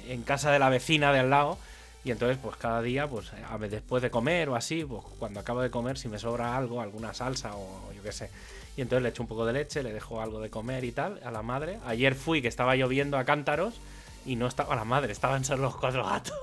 [0.09, 1.59] en casa de la vecina de al lado.
[2.05, 5.61] Y entonces, pues cada día, pues a después de comer o así, pues cuando acabo
[5.61, 8.31] de comer, si me sobra algo, alguna salsa o yo qué sé.
[8.77, 11.21] Y entonces le echo un poco de leche, le dejo algo de comer y tal
[11.25, 11.79] a la madre.
[11.85, 13.81] Ayer fui que estaba lloviendo a cántaros
[14.25, 16.35] y no estaba la madre, estaban solo los cuatro gatos.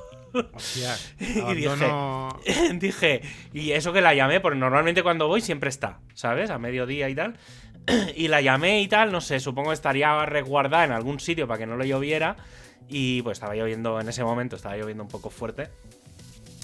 [0.53, 1.91] Hostia, y dije,
[2.73, 3.21] dije,
[3.53, 6.49] y eso que la llamé, porque normalmente cuando voy siempre está, ¿sabes?
[6.49, 7.37] A mediodía y tal.
[8.15, 11.59] Y la llamé y tal, no sé, supongo que estaría resguardada en algún sitio para
[11.59, 12.35] que no le lloviera.
[12.87, 15.69] Y pues estaba lloviendo en ese momento, estaba lloviendo un poco fuerte.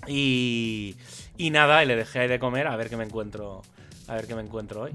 [0.08, 0.96] Y,
[1.38, 3.62] y nada, y le dejé ahí de comer a ver qué me encuentro,
[4.08, 4.92] a ver qué me encuentro hoy.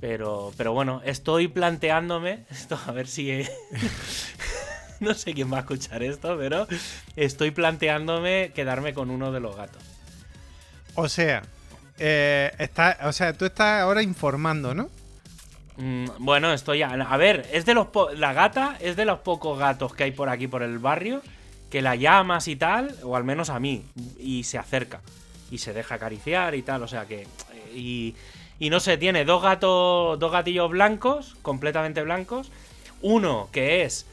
[0.00, 3.42] Pero, pero bueno, estoy planteándome, esto a ver si...
[5.00, 6.66] no sé quién va a escuchar esto, pero
[7.16, 9.82] estoy planteándome quedarme con uno de los gatos.
[10.94, 11.42] O sea,
[11.98, 14.90] eh, está, o sea, tú estás ahora informando, ¿no?
[15.76, 19.18] Mm, bueno, estoy a, a ver, es de los po- la gata es de los
[19.20, 21.20] pocos gatos que hay por aquí por el barrio
[21.70, 23.84] que la llamas y tal, o al menos a mí,
[24.18, 25.00] y se acerca
[25.50, 27.26] y se deja acariciar y tal, o sea que
[27.74, 28.14] y,
[28.60, 32.52] y no sé, tiene dos gatos, dos gatillos blancos, completamente blancos,
[33.02, 34.06] uno que es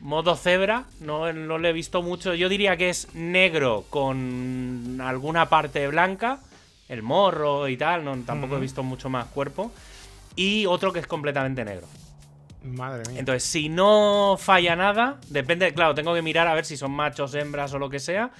[0.00, 5.50] modo cebra, no, no lo he visto mucho, yo diría que es negro con alguna
[5.50, 6.38] parte blanca,
[6.88, 9.70] el morro y tal, no, tampoco he visto mucho más cuerpo
[10.36, 11.86] y otro que es completamente negro.
[12.62, 13.20] Madre mía.
[13.20, 17.34] Entonces, si no falla nada, depende, claro, tengo que mirar a ver si son machos,
[17.34, 18.30] hembras o lo que sea.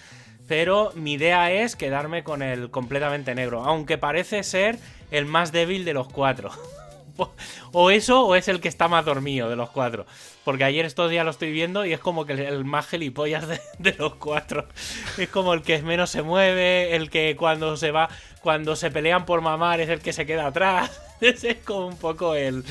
[0.47, 4.79] Pero mi idea es quedarme con el completamente negro, aunque parece ser
[5.11, 6.51] el más débil de los cuatro.
[7.73, 10.07] O eso, o es el que está más dormido de los cuatro.
[10.43, 13.61] Porque ayer estos días lo estoy viendo y es como que el- más gilipollas de,
[13.79, 14.67] de los cuatro.
[15.19, 18.09] Es como el que menos se mueve, el que cuando se va,
[18.43, 20.91] cuando se pelean por mamar es el que se queda atrás.
[21.21, 22.65] Ese es como un poco el.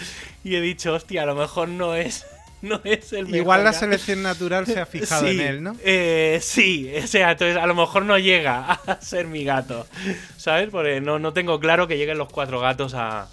[0.43, 2.25] Y he dicho, hostia, a lo mejor no es.
[2.61, 5.77] No es el mejor Igual la selección natural se ha fijado Sí, en él, ¿no?
[5.81, 9.87] eh, sí, o sea, entonces a lo mejor no llega a ser mi gato,
[10.35, 10.67] ¿sabes?
[10.69, 13.29] Porque no, no tengo claro que lleguen los cuatro gatos a,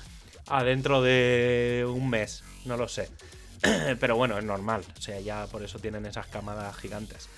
[0.47, 3.11] a dentro de un mes, no lo sé.
[3.99, 7.29] Pero bueno, es normal, o sea, ya por eso tienen esas camadas gigantes.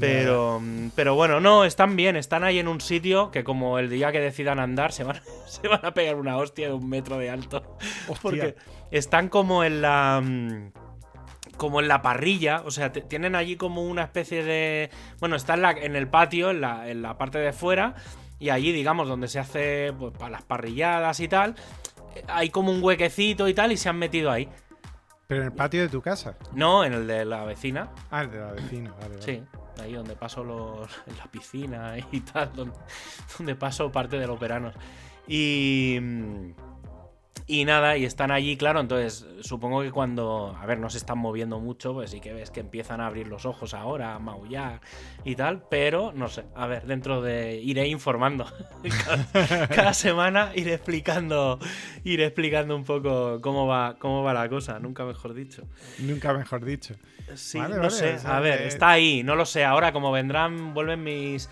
[0.00, 0.60] Pero,
[0.96, 4.20] pero bueno, no, están bien, están ahí en un sitio que como el día que
[4.20, 7.62] decidan andar se van, se van a pegar una hostia de un metro de alto.
[8.08, 8.18] Hostia.
[8.22, 8.56] Porque
[8.90, 10.22] están como en la.
[11.56, 12.62] Como en la parrilla.
[12.66, 14.90] O sea, tienen allí como una especie de.
[15.20, 17.94] Bueno, está en, la- en el patio, en la, en la parte de fuera.
[18.38, 21.54] Y allí, digamos, donde se hace pues, para las parrilladas y tal.
[22.14, 23.72] eh, Hay como un huequecito y tal.
[23.72, 24.48] Y se han metido ahí.
[25.26, 26.36] Pero en el patio de tu casa.
[26.52, 27.90] No, en el de la vecina.
[28.10, 29.22] Ah, el de la vecina, vale, vale.
[29.22, 29.42] Sí,
[29.82, 32.76] ahí donde paso los, en la piscina y tal, donde,
[33.38, 34.74] donde paso parte de los veranos.
[35.26, 36.50] Y, mm,
[37.46, 41.18] y nada, y están allí, claro, entonces supongo que cuando, a ver, no se están
[41.18, 44.80] moviendo mucho, pues sí que ves que empiezan a abrir los ojos ahora, a maullar
[45.24, 47.56] y tal, pero no sé, a ver, dentro de...
[47.56, 48.46] iré informando.
[49.04, 51.58] cada, cada semana iré explicando,
[52.04, 55.62] iré explicando un poco cómo va, cómo va la cosa, nunca mejor dicho.
[55.98, 56.94] Nunca mejor dicho.
[57.34, 58.14] Sí, Vale, no vale, sé.
[58.14, 59.64] o sea, a ver, está ahí, no lo sé.
[59.64, 61.50] Ahora, como vendrán, vuelven mis.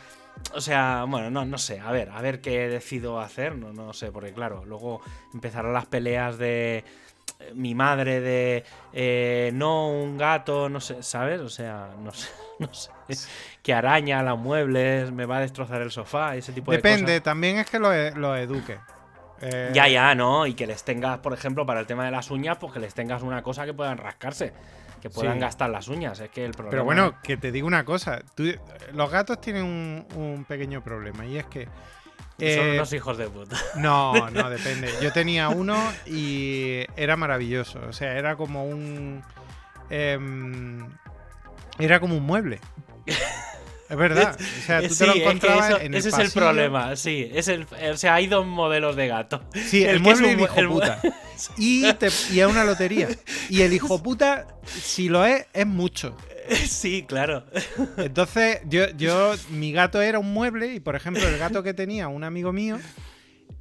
[0.55, 1.81] O sea, bueno, no, no sé.
[1.81, 3.57] A ver, a ver qué decido hacer.
[3.57, 5.01] No, no sé, porque claro, luego
[5.33, 6.85] empezarán las peleas de
[7.41, 11.41] eh, mi madre de eh, no un gato, no sé, ¿sabes?
[11.41, 12.29] O sea, no sé,
[12.61, 12.91] no sé.
[13.63, 17.23] Que araña los muebles, me va a destrozar el sofá, ese tipo de Depende, cosas.
[17.23, 18.79] también es que lo, e- lo eduques.
[19.41, 20.47] Eh, Ya, ya, ¿no?
[20.47, 22.95] Y que les tengas, por ejemplo, para el tema de las uñas, pues que les
[22.95, 24.53] tengas una cosa que puedan rascarse.
[25.05, 25.41] Que puedan Sí.
[25.41, 26.19] gastar las uñas.
[26.19, 26.71] Es que el problema.
[26.71, 28.23] Pero bueno, que te digo una cosa.
[28.35, 28.55] tú-
[28.95, 31.65] los gatos tienen un, un pequeño problema y es que...
[31.67, 31.71] Son
[32.39, 33.55] eh, unos hijos de puta.
[33.77, 34.91] No, no, depende.
[35.03, 35.77] Yo tenía uno
[36.07, 37.81] y era maravilloso.
[37.87, 39.23] O sea, era como un...
[39.91, 40.89] em,
[41.79, 42.61] era como un mueble.
[43.91, 44.37] Es verdad.
[44.63, 46.31] O sea, tú Sí, te lo es que encontrabas eso- en el ese es el
[46.31, 47.31] problema, sí.
[47.35, 49.43] Es el, o sea, hay dos modelos de gato.
[49.53, 51.01] Sí, el, El es mueble y el hijo el puta.
[51.59, 53.09] Y, te- y es una lotería.
[53.51, 56.17] Y el hijo puta, si lo es, es mucho.
[56.69, 57.45] Sí, claro.
[57.97, 62.09] Entonces, yo, yo, mi gato era un mueble y, por ejemplo, el gato que tenía
[62.09, 62.79] un amigo mío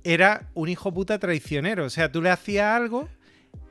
[0.03, 1.85] era un hijo puta traicionero.
[1.85, 3.07] O sea, tú le hacías algo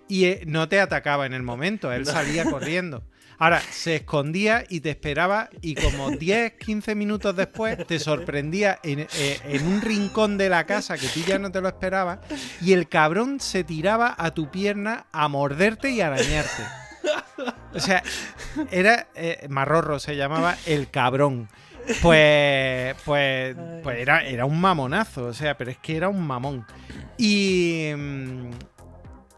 [0.08, 3.04] y eh, no te atacaba en el momento, él salía corriendo.
[3.38, 9.00] Ahora, se escondía y te esperaba y como 10, 15 minutos después te sorprendía en,
[9.00, 12.20] eh, en un rincón de la casa que tú ya no te lo esperabas
[12.60, 16.62] y el cabrón se tiraba a tu pierna a morderte y arañarte.
[17.74, 18.02] O sea,
[18.70, 21.48] era eh, Marrorro, se llamaba el cabrón.
[22.00, 26.64] Pues, pues, pues era, era un mamonazo, o sea, pero es que era un mamón.
[27.18, 28.50] Y, mm,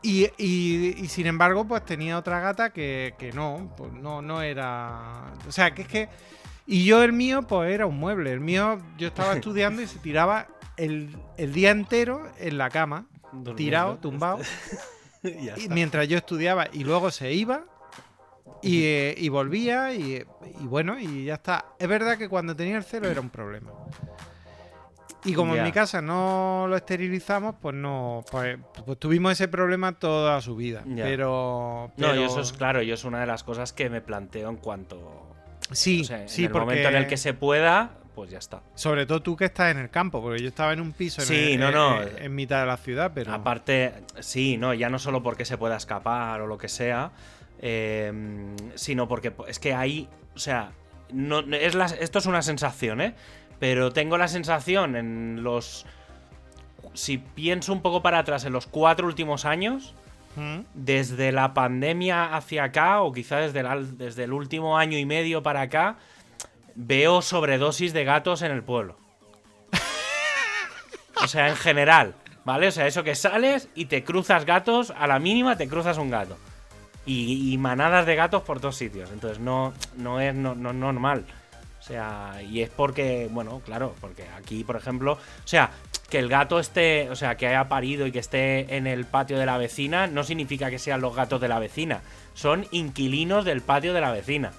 [0.05, 4.43] Y, y- y sin embargo, pues tenía otra gata que, que no, pues no, no
[4.43, 5.33] era.
[5.49, 6.09] O sea, que es que.
[6.67, 8.31] Y yo el mío, pues era un mueble.
[8.33, 10.47] El mío, yo estaba estudiando y se tiraba
[10.77, 13.55] el, el día entero en la cama, Durmiendo.
[13.55, 14.39] tirado, tumbado,
[15.23, 15.75] Y ya y está.
[15.75, 16.67] mientras yo estudiaba.
[16.73, 17.65] Y luego se iba
[18.63, 20.23] y, eh, y volvía y,
[20.61, 21.65] y bueno, y ya está.
[21.79, 23.71] Es verdad que cuando tenía el celo era un problema.
[25.25, 29.93] Y como en mi casa no lo esterilizamos, pues no, pues, pues tuvimos ese problema
[29.93, 30.83] toda su vida.
[30.97, 34.49] Pero, No, y eso es claro, yo es una de las cosas que me planteo
[34.51, 35.31] en cuanto.
[35.71, 38.39] sí, o sea, sí, en el porque momento en el que se pueda, pues ya
[38.39, 38.61] está.
[38.75, 41.27] sobre todo tú que estás en el campo, porque yo estaba en un piso en,
[41.29, 42.03] Sí, el- no, en- no.
[42.03, 45.57] en- en mitad de la ciudad, pero Aparte, sí, no, ya no solo porque se
[45.59, 47.11] pueda escapar o lo que sea,
[47.61, 48.13] eh,
[48.75, 50.73] sino porque po- es que ahí, o sea,
[51.13, 53.15] no, es la- esto es una sensación, ¿eh?
[53.59, 55.87] Pero tengo la sensación en los...
[56.93, 59.95] Si pienso un poco para atrás, en los cuatro últimos años,
[60.37, 60.61] ¿Mm?
[60.75, 65.43] desde la pandemia hacia acá, o quizá desde, la- desde el último año y medio
[65.43, 65.97] para acá,
[66.75, 68.97] veo sobredosis de gatos en el pueblo.
[71.23, 72.69] O sea, en general, ¿vale?
[72.69, 76.11] O sea, eso que sales y te cruzas gatos, a la mínima te cruzas un
[76.11, 76.37] gato.
[77.07, 79.11] Y, y manadas de gatos por todos sitios.
[79.13, 81.25] Entonces no, no es no, no- normal.
[81.85, 85.71] O sea, y es porque, bueno, claro, porque aquí, por ejemplo, o sea,
[86.09, 89.39] que el gato esté, o sea, que haya parido y que esté en el patio
[89.39, 92.01] de la vecina, no significa que sean los gatos de la vecina.
[92.33, 94.53] Son inquilinos del patio de la vecina.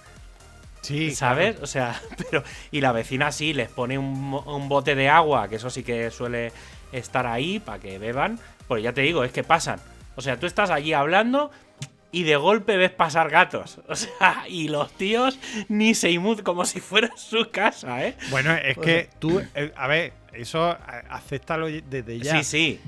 [0.81, 1.53] sí, ¿Sabes?
[1.53, 1.63] claro.
[1.63, 1.99] O sea,
[2.29, 2.43] pero.
[2.69, 6.11] Y la vecina sí, les pone un, un bote de agua, que eso sí que
[6.11, 6.51] suele
[6.91, 8.37] estar ahí para que beban.
[8.67, 9.79] Pues ya te digo, es que pasan.
[10.15, 11.49] O sea, tú estás allí hablando
[12.15, 13.79] y de golpe ves pasar gatos.
[13.87, 15.37] O sea, y los tíos
[15.69, 18.15] ni se inmud como si fuera su casa, ¿eh?
[18.29, 20.77] Bueno, es que tú, eh, a ver, eso
[21.09, 22.37] acéptalo desde ya.
[22.37, 22.81] Sí, sí.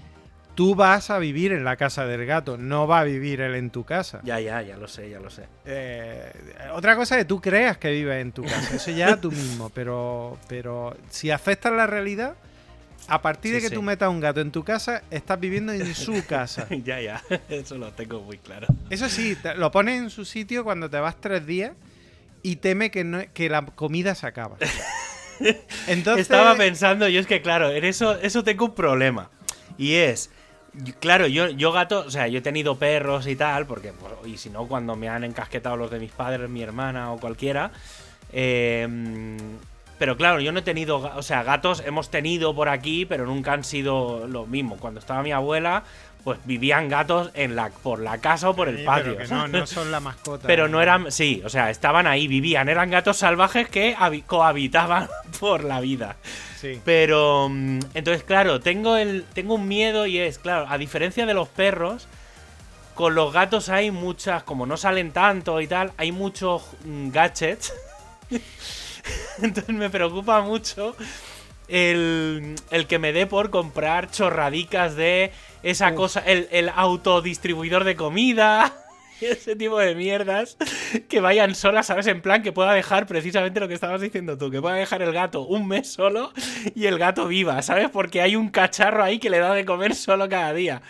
[0.55, 3.69] Tú vas a vivir en la casa del gato, no va a vivir él en
[3.69, 4.21] tu casa.
[4.23, 5.43] Ya, ya, ya lo sé, ya lo sé.
[5.65, 6.32] Eh,
[6.73, 9.69] otra cosa es que tú creas que vives en tu casa, eso ya tú mismo,
[9.69, 12.36] pero, pero si aceptas la realidad,
[13.08, 13.76] a partir de que sí.
[13.76, 16.68] tú metas un gato en tu casa, estás viviendo en su casa.
[16.84, 17.22] ya, ya.
[17.50, 18.68] Eso lo tengo muy claro.
[18.89, 21.72] Eso sí, te- lo pones en su sitio cuando te vas tres días
[22.43, 24.58] y teme que, no, que la comida se acaba.
[25.88, 29.30] Entonces, Estaba pensando, yo es que claro, en eso, eso tengo un problema.
[29.78, 30.32] Y es,
[31.00, 34.38] claro, yo, yo gato, o sea, yo he tenido perros y tal, porque, pues, y
[34.38, 37.72] si no, cuando me han encasquetado los de mis padres, mi hermana o cualquiera.
[38.34, 39.38] eh,
[39.98, 43.54] pero claro, yo no he tenido, o sea, gatos hemos tenido por aquí, pero nunca
[43.54, 44.78] han sido lo mismo.
[44.78, 45.84] Cuando estaba mi abuela,
[46.24, 49.16] pues vivían gatos en la, por la casa o por el Sí, patio.
[49.16, 50.45] pero que no, no son la mascota.
[50.45, 55.08] Pero no eran, sí, o sea, estaban ahí, vivían, eran gatos salvajes que habi- cohabitaban
[55.39, 56.18] por la vida.
[56.60, 56.82] Sí.
[56.84, 61.34] Pero mm, entonces, claro, tengo el tengo un miedo y es, claro, a diferencia de
[61.34, 62.08] los perros,
[62.93, 67.74] con los gatos hay muchas, como no salen tanto y tal, hay muchos mm, gadgets.
[69.41, 70.95] entonces me preocupa mucho
[71.68, 75.32] el, el que me dé por comprar chorradicas de
[75.64, 78.74] esa cosa, el, el autodistribuidor de comida.
[79.20, 80.58] Ese tipo de mierdas
[81.10, 82.05] que vayan solas, ¿sabes?
[82.05, 85.12] En plan que pueda dejar precisamente lo que estabas diciendo tú, que pueda dejar el
[85.12, 86.32] gato un mes solo
[86.76, 87.89] y el gato viva, ¿sabes?
[87.89, 90.84] Porque hay un cacharro ahí que le da de comer solo cada día.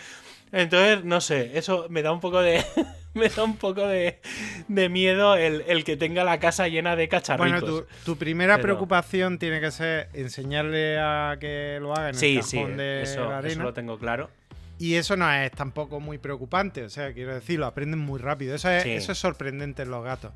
[0.52, 2.62] Entonces, no sé, eso me da un poco de.
[3.20, 4.20] me da un poco de,
[4.68, 7.60] de miedo el, el que tenga la casa llena de cacharritos.
[7.60, 12.14] Bueno, tu, tu primera Pero- preocupación tiene que ser enseñarle a que lo haga en
[12.14, 13.64] sí, el sí, cajón de eso, la eso arena.
[13.64, 14.30] lo tengo claro.
[14.78, 16.84] Y eso no es tampoco muy preocupante.
[16.84, 18.54] O sea, quiero decir, lo aprenden muy rápido.
[18.54, 18.90] Eso es, Sí.
[18.92, 20.32] eso es sorprendente en los gatos.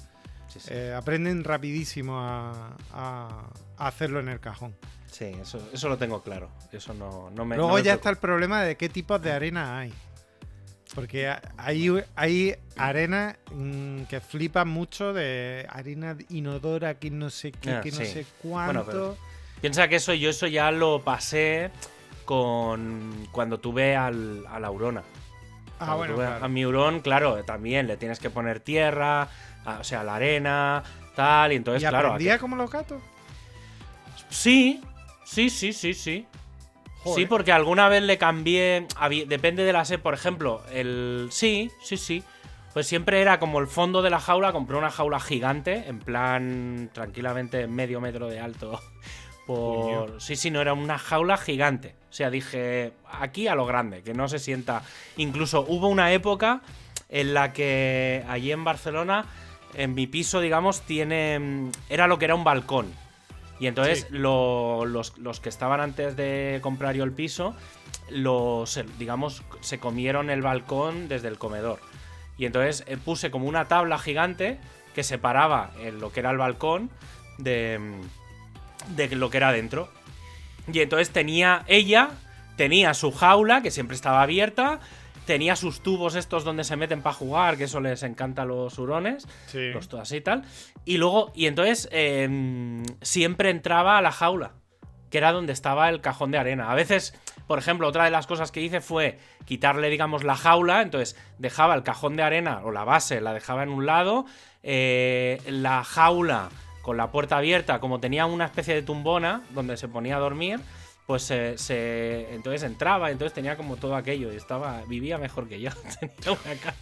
[0.48, 0.68] Sí, sí.
[0.72, 3.46] Eh, aprenden rapidísimo a, a-
[3.78, 4.74] a hacerlo en el cajón.
[5.06, 6.50] Sí, eso, eso lo tengo claro.
[6.72, 7.54] Eso no, no me.
[7.56, 7.94] Luego no me ya preocupa.
[7.94, 9.92] está el problema de qué tipos de arena hay.
[10.94, 17.50] Porque ha- hay, hay arena mm, que flipan mucho de arena inodora que no sé
[17.52, 18.06] qué, Ah, que no sí.
[18.06, 18.84] sé Bueno, cuánto.
[18.86, 19.16] pero-
[19.62, 21.70] Piensa que eso yo eso ya lo pasé
[22.24, 25.02] con cuando tuve al, a la Aurona.
[25.78, 26.44] ah, bueno, claro.
[26.44, 29.28] A mi hurón, claro, también le tienes que poner tierra,
[29.64, 30.82] a- o sea, la arena,
[31.16, 32.08] tal, y entonces, ¿Y claro.
[32.08, 33.00] aprendía aquí- como los gatos?
[34.30, 34.80] Sí,
[35.24, 36.26] sí, sí, sí, sí.
[37.02, 37.18] Joder.
[37.18, 38.86] Sí, porque alguna vez le cambié.
[39.26, 40.62] Depende de la sed, por ejemplo.
[40.72, 41.28] El.
[41.30, 42.22] Sí, sí, sí.
[42.72, 44.52] Pues siempre era como el fondo de la jaula.
[44.52, 45.84] Compré una jaula gigante.
[45.88, 46.90] En plan.
[46.92, 48.80] Tranquilamente medio metro de alto.
[49.46, 50.06] Por.
[50.06, 50.20] Coño.
[50.20, 51.96] Sí, sí, no, era una jaula gigante.
[52.10, 52.92] O sea, dije.
[53.10, 54.82] Aquí a lo grande, que no se sienta.
[55.16, 56.62] Incluso hubo una época
[57.08, 59.26] en la que allí en Barcelona.
[59.74, 61.70] En mi piso, digamos, tiene.
[61.88, 63.01] Era lo que era un balcón.
[63.62, 64.16] Y entonces Sí.
[64.16, 67.54] lo- los, los que estaban antes de comprar yo el piso,
[68.10, 71.78] los, eh, digamos, se comieron el balcón desde el comedor.
[72.36, 74.58] Y entonces eh, puse como una tabla gigante
[74.96, 76.90] que separaba eh, lo que era el balcón
[77.38, 79.88] de, mm, de lo que era dentro.
[80.72, 82.10] Y entonces tenía ella,
[82.56, 84.80] tenía su jaula, que siempre estaba abierta,
[85.26, 88.78] tenía sus tubos estos donde se meten para jugar, que eso les encanta a los
[88.78, 89.70] hurones, Sí.
[89.72, 90.42] los todas y tal.
[90.84, 94.52] Y luego, y entonces eh, siempre entraba a la jaula,
[95.10, 96.70] que era donde estaba el cajón de arena.
[96.70, 97.14] A veces,
[97.46, 101.74] por ejemplo, otra de las cosas que hice fue quitarle, digamos, la jaula, entonces dejaba
[101.74, 104.24] el cajón de arena o la base, la dejaba en un lado,
[104.62, 106.48] eh, la jaula
[106.82, 110.60] con la puerta abierta, como tenía una especie de tumbona donde se ponía a dormir,
[111.06, 115.60] pues se, se- entonces entraba, entonces tenía como todo aquello y estaba vivía mejor que
[115.60, 115.70] yo.
[116.00, 116.74] Tenía una, ca-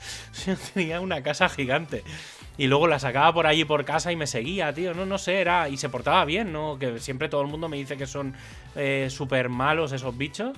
[0.47, 2.05] yo tenía una casa gigante.
[2.59, 4.93] Y luego la sacaba por allí por casa y me seguía, tío.
[4.93, 5.69] No, no sé, era.
[5.71, 6.79] Y se portaba bien, ¿no?
[6.79, 8.35] Que siempre todo el mundo me dice que son
[8.77, 10.57] eh, súper malos esos bichos.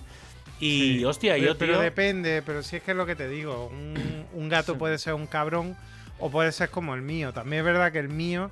[0.58, 1.04] Y Sí.
[1.04, 1.80] hostia, pero, yo, pero tío.
[1.82, 3.66] depende, pero si es que es lo que te digo.
[3.72, 5.76] Un, un gato puede ser un cabrón
[6.18, 7.32] o puede ser como el mío.
[7.32, 8.50] También es verdad que el mío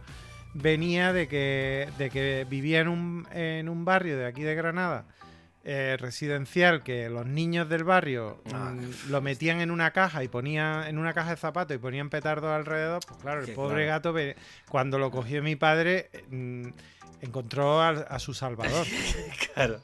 [0.54, 5.04] venía de que, de que vivía en un, en un barrio de aquí de Granada.
[5.62, 8.72] eh, residencial que los niños del barrio Ah.
[8.74, 12.08] mm, lo metían en una caja y ponían en una caja de zapatos y ponían
[12.08, 14.00] petardos alrededor pues claro el pobre claro.
[14.02, 14.14] gato
[14.70, 16.68] cuando lo cogió mi padre mm,
[17.20, 18.86] encontró a su salvador
[19.54, 19.80] Claro.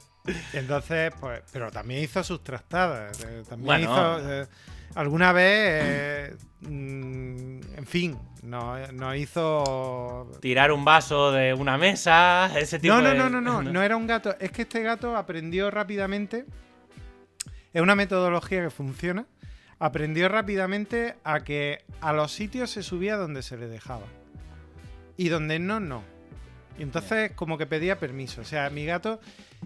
[0.53, 3.23] entonces, pues, pero también hizo sus trastadas.
[3.23, 4.17] eh, También Bueno.
[4.19, 4.31] hizo.
[4.33, 4.47] eh,
[4.95, 10.31] alguna vez, eh, mm, en fin, no, no hizo.
[10.41, 13.15] Tirar un vaso de una mesa, ese tipo No, no, de.
[13.17, 14.35] no, no, no, no era un gato.
[14.39, 16.45] Es que este gato aprendió rápidamente.
[17.73, 19.25] Es una metodología que funciona.
[19.79, 24.05] Aprendió rápidamente a que a los sitios se subía donde se le dejaba.
[25.17, 26.03] Y donde no, no.
[26.79, 28.41] Y entonces como que pedía permiso.
[28.41, 29.19] O sea, mi gato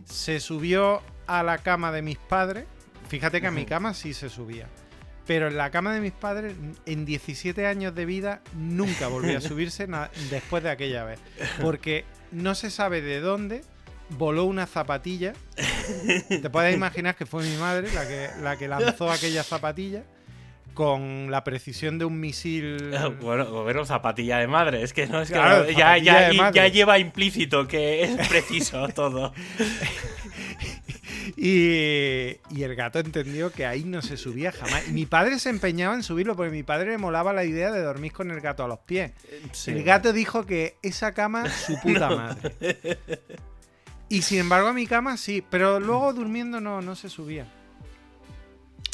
[0.05, 2.65] se subió a la cama de mis padres.
[3.07, 4.67] Fíjate que a mi cama sí se subía.
[5.31, 6.55] Pero en la cama de mis padres,
[6.85, 9.87] en 17 años de vida, nunca volvió a subirse
[10.29, 11.21] después de aquella vez.
[11.61, 12.03] Porque
[12.33, 13.61] no se sabe de dónde
[14.09, 15.31] voló una zapatilla.
[16.27, 20.03] Te puedes imaginar que fue mi madre la que, la que lanzó aquella zapatilla
[20.73, 22.91] con la precisión de un misil.
[23.21, 27.67] Bueno, bueno, zapatilla de madre, es que no es que Claro, ya, ya, lleva implícito
[27.67, 29.33] que es preciso todo.
[31.37, 34.87] Y, y el gato entendió que ahí no se subía jamás.
[34.87, 37.81] Y mi padre se empeñaba en subirlo porque mi padre le molaba la idea de
[37.81, 39.11] dormir con el gato a los pies.
[39.51, 39.71] Sí.
[39.71, 42.99] El gato dijo que esa cama, su puta madre.
[44.09, 47.47] Y sin embargo, a mi cama sí, pero luego durmiendo no, no se subía.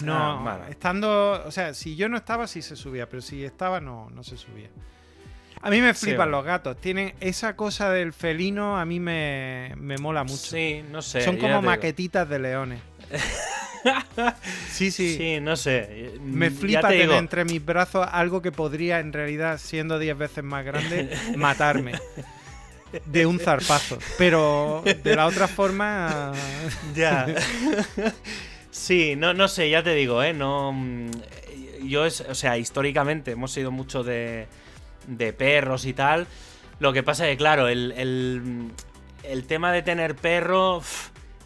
[0.04, 1.43] No, Ah, estando.
[1.45, 4.38] O sea, si yo no estaba, sí se subía, pero si estaba, no, no se
[4.38, 4.70] subía.
[5.62, 6.78] A mí me flipan los gatos.
[6.80, 10.38] Tienen esa cosa del felino, a mí me, me mola mucho.
[10.38, 11.22] Sí, no sé.
[11.22, 11.62] Son como digo.
[11.64, 12.80] maquetitas de leones.
[14.70, 15.18] sí, sí.
[15.18, 16.14] Sí, no sé.
[16.22, 20.43] Me flipa te tener entre mis brazos algo que podría, en realidad, siendo 10 veces
[20.43, 21.93] más grande, matarme.
[23.06, 23.98] De un zarpazo.
[24.18, 26.34] Pero de la otra forma.
[26.95, 27.26] Ya.
[28.78, 30.34] sí, no, no sé, ya te digo, ¿eh?
[30.34, 30.72] No.
[30.74, 31.12] mm,
[31.84, 34.48] Yo, es, o sea, históricamente hemos sido mucho de,
[35.08, 36.28] de perros y tal.
[36.80, 37.94] Lo que pasa es que, claro, el,
[39.24, 40.82] el tema de tener perro.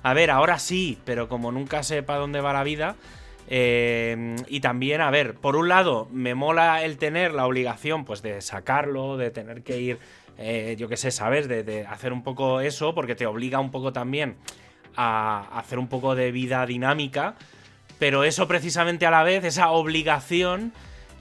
[0.03, 2.95] A ver, ahora sí, pero como nunca sé para dónde va la vida.
[3.47, 8.21] eh, y también, a ver, por un lado, me mola el tener la obligación, pues,
[8.21, 9.99] de sacarlo, de tener que ir,
[10.37, 11.47] eh, yo qué sé, ¿sabes?
[11.47, 14.37] De, de hacer un poco eso, porque te obliga un poco también
[14.95, 17.35] a hacer un poco de vida dinámica.
[17.99, 20.73] Pero eso precisamente a la vez, esa obligación,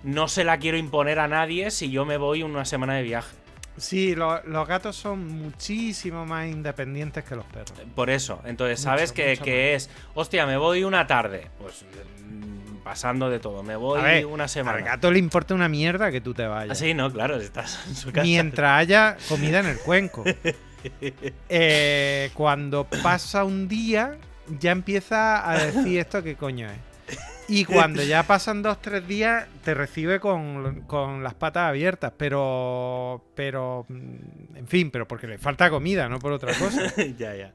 [0.03, 3.37] no se la quiero imponer a nadie si yo me voy una semana de viaje.
[3.77, 7.73] Sí, lo- los gatos son muchísimo más independientes que los perros.
[7.95, 8.41] Por eso.
[8.45, 9.91] Entonces, Mucho, ¿sabes que, mucho que es?
[10.15, 11.49] Hostia, me voy una tarde.
[11.59, 11.85] Pues
[12.27, 13.63] mm, pasando de todo.
[13.63, 14.79] Me voy ver, una semana.
[14.79, 16.73] Al gato le importa una mierda que tú te vayas.
[16.73, 18.23] Ah, sí, no, claro, estás en su casa.
[18.25, 20.25] Mientras haya comida en el cuenco.
[21.49, 24.19] Eh, cuando pasa un día,
[24.61, 26.79] ya empieza a decir esto qué coño es.
[27.49, 32.13] Y cuando ya pasan dos, tres días, te recibe con, con las patas abiertas.
[32.17, 36.95] Pero, pero, en fin, pero porque le falta comida, no por otra cosa.
[37.19, 37.53] ya, ya.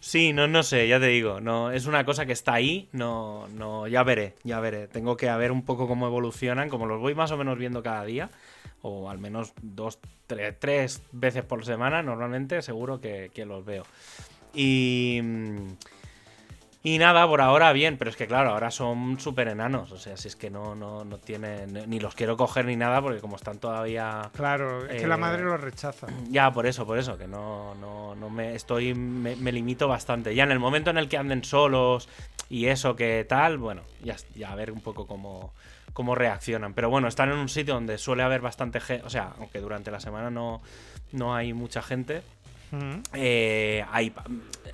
[0.00, 1.40] Sí, no, no sé, ya te digo.
[1.40, 2.88] No, es una cosa que está ahí.
[2.90, 4.88] No, no, ya veré, ya veré.
[4.88, 8.04] Tengo que ver un poco cómo evolucionan, como los voy más o menos viendo cada
[8.04, 8.30] día.
[8.88, 13.82] O al menos dos, tres, tres veces por semana, normalmente, seguro que, que los veo.
[14.54, 15.20] Y.
[16.82, 19.90] Y nada, por ahora bien, pero es que claro, ahora son súper enanos.
[19.90, 21.90] O sea, si es que no, no, no tienen.
[21.90, 24.30] Ni los quiero coger ni nada, porque como están todavía.
[24.36, 26.06] Claro, es que la Eh, madre lo rechaza.
[26.30, 28.94] Ya, por eso, por eso, que no, no, no me estoy.
[28.94, 30.32] Me, me limito bastante.
[30.32, 32.08] Ya en el momento en el que anden solos
[32.48, 35.52] y eso que tal, bueno, ya, ya a ver un poco cómo,
[35.96, 36.74] cómo reaccionan.
[36.74, 39.06] Pero bueno, están en un sitio donde suele haber bastante gente.
[39.06, 40.60] O sea, aunque durante la semana no,
[41.12, 42.22] no hay mucha gente.
[42.70, 42.96] Mm.
[43.14, 44.12] eh, hay,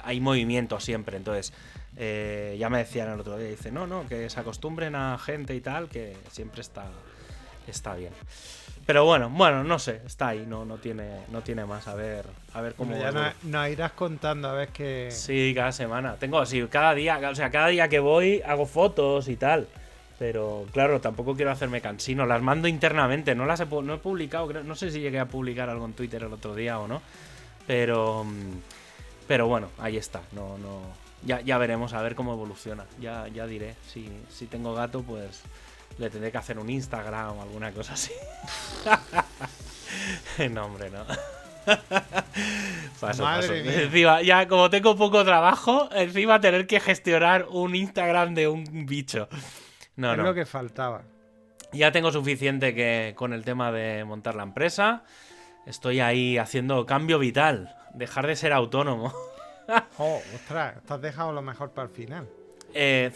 [0.02, 1.16] hay movimiento siempre.
[1.16, 1.52] Entonces,
[1.96, 5.54] eh, ya me decían el otro día, dice, no, no, que se acostumbren a gente
[5.54, 6.86] y tal, que siempre está,
[7.68, 8.12] está bien.
[8.84, 11.86] Pero bueno, bueno, no sé, está ahí, no, no tiene, no tiene más.
[11.86, 12.96] A ver, a ver cómo.
[12.96, 15.08] Bueno, ya nos, nos irás contando a ver qué.
[15.12, 16.16] Sí, cada semana.
[16.16, 19.68] Tengo, sí, cada día, o sea, cada día que voy hago fotos y tal.
[20.22, 22.24] Pero claro, tampoco quiero hacerme cansino.
[22.26, 25.26] Las mando internamente, no las he, no he publicado, creo- no sé si llegué a
[25.26, 27.02] publicar algo en Twitter el otro día o no.
[27.66, 28.52] Pero mm,
[29.26, 30.20] pero bueno, ahí está.
[30.30, 30.78] No, no.
[31.24, 32.84] Ya, ya veremos a ver cómo evoluciona.
[33.00, 33.74] Ya, ya diré.
[33.92, 35.42] Si, si tengo gato, pues
[35.98, 38.12] le tendré que hacer un Instagram o alguna cosa así.
[40.52, 41.04] no, hombre, no.
[43.00, 43.62] Paso, Madre paso.
[43.64, 43.82] mía.
[43.82, 49.28] Encima, ya como tengo poco trabajo, encima tener que gestionar un Instagram de un bicho.
[49.96, 50.24] No, es no.
[50.24, 51.02] lo que faltaba.
[51.72, 55.04] Ya tengo suficiente que con el tema de montar la empresa.
[55.66, 57.74] Estoy ahí haciendo cambio vital.
[57.94, 59.12] Dejar de ser autónomo.
[59.96, 62.28] Oh, ostras, te has dejado lo mejor para el final.
[62.74, 63.12] Eh,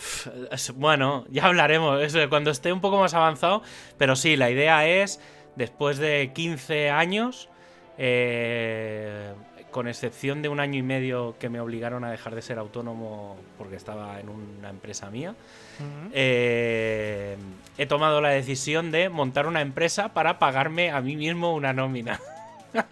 [0.77, 3.63] bueno, ya hablaremos eso, cuando esté un poco más avanzado.
[3.99, 5.21] Pero sí, la idea es,
[5.57, 7.49] después de 15 años,
[7.99, 9.35] eh,
[9.71, 13.37] con excepción de un año y medio que me obligaron a dejar de ser autónomo
[13.59, 15.35] porque estaba en una empresa mía,
[16.13, 17.37] Eh,
[17.79, 22.21] he tomado la decisión de montar una empresa para pagarme a mí mismo una nómina.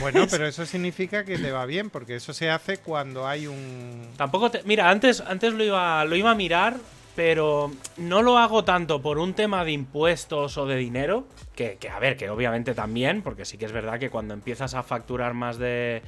[0.00, 4.08] Bueno, pero eso significa que te va bien, porque eso se hace cuando hay un.
[4.16, 6.76] Tampoco te- Mira, antes, antes lo, iba, lo iba a mirar,
[7.14, 11.90] pero no lo hago tanto por un tema de impuestos o de dinero, que, que,
[11.90, 15.34] a ver, que obviamente también, porque sí que es verdad que cuando empiezas a facturar
[15.34, 16.02] más de...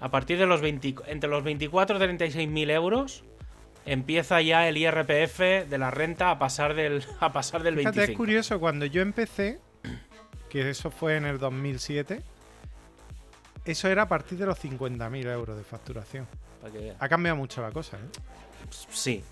[0.00, 3.22] A partir de los 20, entre los 24 y 36 mil euros,
[3.86, 8.12] empieza ya el IRPF de la renta a pasar del, a pasar del Fíjate, 25.
[8.12, 9.60] es curioso, cuando yo empecé,
[10.48, 12.22] que eso fue en el 2007,
[13.64, 16.26] eso era a partir de los 50.000 euros de facturación.
[16.98, 18.20] Ha cambiado mucho la cosa, ¿eh?
[18.70, 19.22] Sí.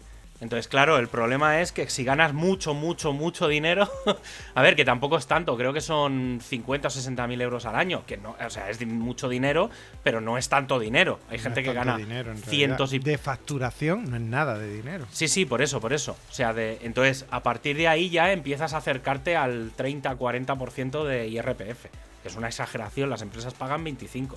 [0.43, 3.89] Entonces, claro, el problema es que si ganas mucho, mucho, mucho dinero,
[4.57, 7.77] a ver, que tampoco es tanto, creo que son 50 o 60 mil euros al
[7.77, 9.71] año, que no, o sea, es mucho dinero,
[10.03, 11.21] pero no es tanto dinero.
[11.31, 12.99] Hay No gente que gana dinero, cientos y...
[12.99, 15.07] De facturación no es nada de dinero.
[15.13, 16.17] Sí, sí, por eso, por eso.
[16.29, 21.29] O sea, de, entonces, a partir de ahí ya empiezas a acercarte al 30-40% de
[21.29, 21.87] IRPF,
[22.21, 24.37] que es una exageración, las empresas pagan 25.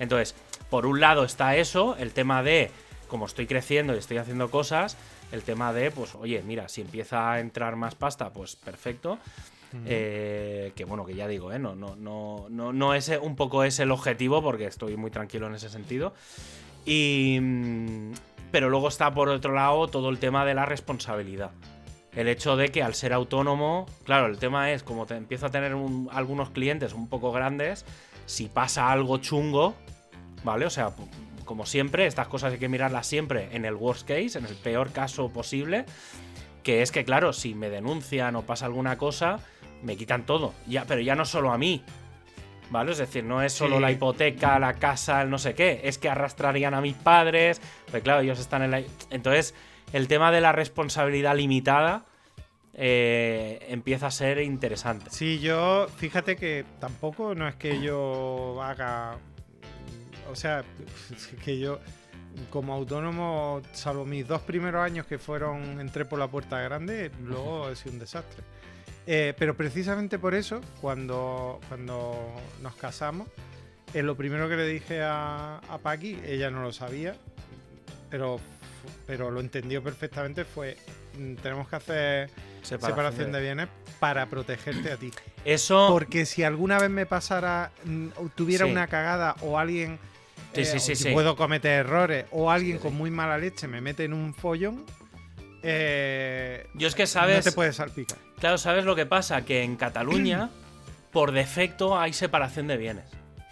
[0.00, 0.34] Entonces,
[0.68, 2.70] por un lado está eso, el tema de,
[3.08, 4.98] como estoy creciendo y estoy haciendo cosas,
[5.32, 9.18] el tema de, pues, oye, mira, si empieza a entrar más pasta, pues perfecto.
[9.86, 11.58] Eh, que bueno, que ya digo, ¿eh?
[11.60, 15.46] no, no, no, no, no es un poco ese el objetivo, porque estoy muy tranquilo
[15.46, 16.12] en ese sentido.
[16.84, 17.38] Y.
[17.40, 18.12] mm,
[18.50, 21.52] Pero luego está por otro lado todo el tema de la responsabilidad.
[22.12, 25.50] El hecho de que al ser autónomo, claro, el tema es como te empiezo a
[25.50, 27.84] tener un- algunos clientes un poco grandes,
[28.26, 29.76] si pasa algo chungo,
[30.42, 30.66] ¿vale?
[30.66, 30.90] O sea,
[31.50, 34.92] como siempre, estas cosas hay que mirarlas siempre en el worst case, en el peor
[34.92, 35.84] caso posible,
[36.62, 39.40] que es que, claro, si me denuncian o pasa alguna cosa,
[39.82, 40.54] me quitan todo.
[40.68, 41.82] Ya, pero ya no solo a mí,
[42.70, 42.92] ¿vale?
[42.92, 43.82] Es decir, no es solo Sí.
[43.82, 48.04] la hipoteca, la casa, el no sé qué, es que arrastrarían a mis padres, pues
[48.04, 48.82] claro, ellos están en la...
[49.10, 49.52] Entonces,
[49.92, 52.04] el tema de la responsabilidad limitada
[52.74, 55.10] eh, empieza a ser interesante.
[55.10, 59.16] Sí, yo, fíjate que tampoco no es que yo haga,
[60.30, 60.64] o sea,
[61.44, 61.78] que yo
[62.50, 67.68] como autónomo, salvo mis dos primeros años que fueron, entré por la puerta grande, luego
[67.70, 68.42] he sido un desastre.
[69.06, 72.16] Eh, pero precisamente por eso, cuando, cuando
[72.62, 73.26] nos casamos,
[73.92, 77.16] eh, lo primero que le dije a, a Paqui, ella no lo sabía,
[78.10, 78.38] pero,
[79.06, 80.76] pero lo entendió perfectamente, fue,
[81.18, 82.30] mm, tenemos que hacer
[82.62, 83.68] separación de bienes
[83.98, 85.10] para protegerte a ti.
[85.44, 85.88] Eso...
[85.90, 88.70] Porque si alguna vez me pasara, mm, tuviera Sí.
[88.70, 89.98] una cagada o alguien.
[90.54, 93.80] Sí, sí, o sí, si puedo cometer errores o alguien con muy mala leche me
[93.80, 94.84] mete en un follón.
[95.62, 97.44] eh, Yo es que No sabes...
[97.44, 98.18] te puedes salpicar.
[98.38, 99.44] Claro, ¿sabes lo que pasa?
[99.44, 100.50] Que en Cataluña,
[101.12, 103.04] por defecto, hay separación de bienes.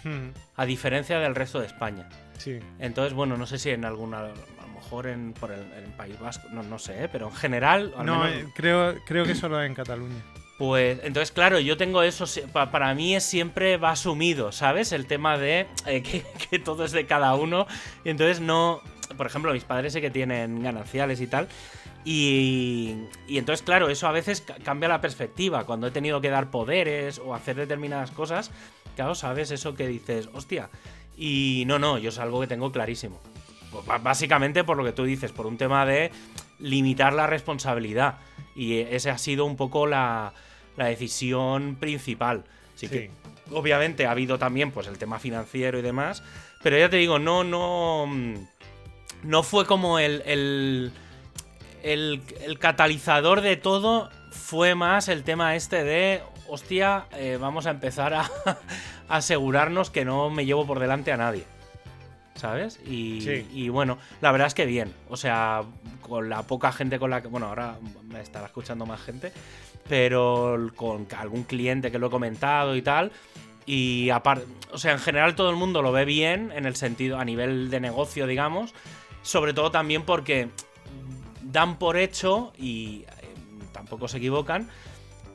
[0.05, 2.09] Mm, A diferencia del resto de España.
[2.39, 2.59] Sí.
[2.79, 4.19] Entonces, bueno, no sé si en alguna.
[4.21, 5.61] A lo mejor en, por el,
[5.97, 7.09] País Vasco, no, no sé, ¿eh?
[7.11, 7.93] pero en general.
[7.97, 10.23] al No, menos- eh, creo, creo que solo en Cataluña.
[10.59, 14.91] Pues entonces, claro, yo tengo eso, para mí es siempre va asumido, ¿sabes?
[14.91, 16.03] El tema de eh,
[16.51, 17.69] que, todo es de cada uno.
[18.05, 18.83] Y entonces no,
[19.17, 21.47] por ejemplo, mis padres sí que tienen gananciales y tal.
[22.05, 22.97] Y,
[23.29, 25.65] y entonces, claro, eso a veces cambia la perspectiva.
[25.65, 28.51] Cuando he tenido que dar poderes o hacer determinadas cosas,
[28.97, 30.71] claro, sabes eso que dices, hostia.
[31.17, 33.21] Y no, no, yo es algo que tengo clarísimo.
[33.71, 36.11] Pues básicamente por lo que tú dices, por un tema de
[36.59, 38.19] limitar la responsabilidad.
[38.57, 40.33] Y ese ha sido un poco la,
[40.79, 42.45] la decisión principal.
[42.75, 43.11] Así que,
[43.51, 46.23] obviamente, ha habido también pues, el tema financiero y demás.
[46.63, 48.07] Pero ya te digo, no, no.
[49.25, 50.93] No fue como el, el,
[51.83, 54.11] el, catalizador de todo.
[54.31, 56.23] Fue más el tema este de.
[56.47, 58.31] Hostia, eh, vamos a empezar a
[59.09, 61.45] asegurarnos que no me llevo por delante a nadie.
[62.39, 62.79] ¿sabes?
[62.87, 64.95] Y, bueno, la verdad es que bien.
[65.09, 65.63] O sea,
[66.01, 67.29] con la poca gente con la que.
[67.29, 69.33] Bueno, ahora me estará escuchando más gente.
[69.89, 73.13] Pero con algún cliente que lo he comentado y tal.
[73.67, 74.47] Y aparte.
[74.73, 76.53] O sea, en general todo el mundo lo ve bien.
[76.55, 77.19] En el sentido.
[77.19, 78.75] A nivel de negocio, digamos.
[79.23, 80.49] Sobre todo también porque
[81.43, 82.53] dan por hecho.
[82.59, 83.35] Y eh,
[83.73, 84.69] tampoco se equivocan.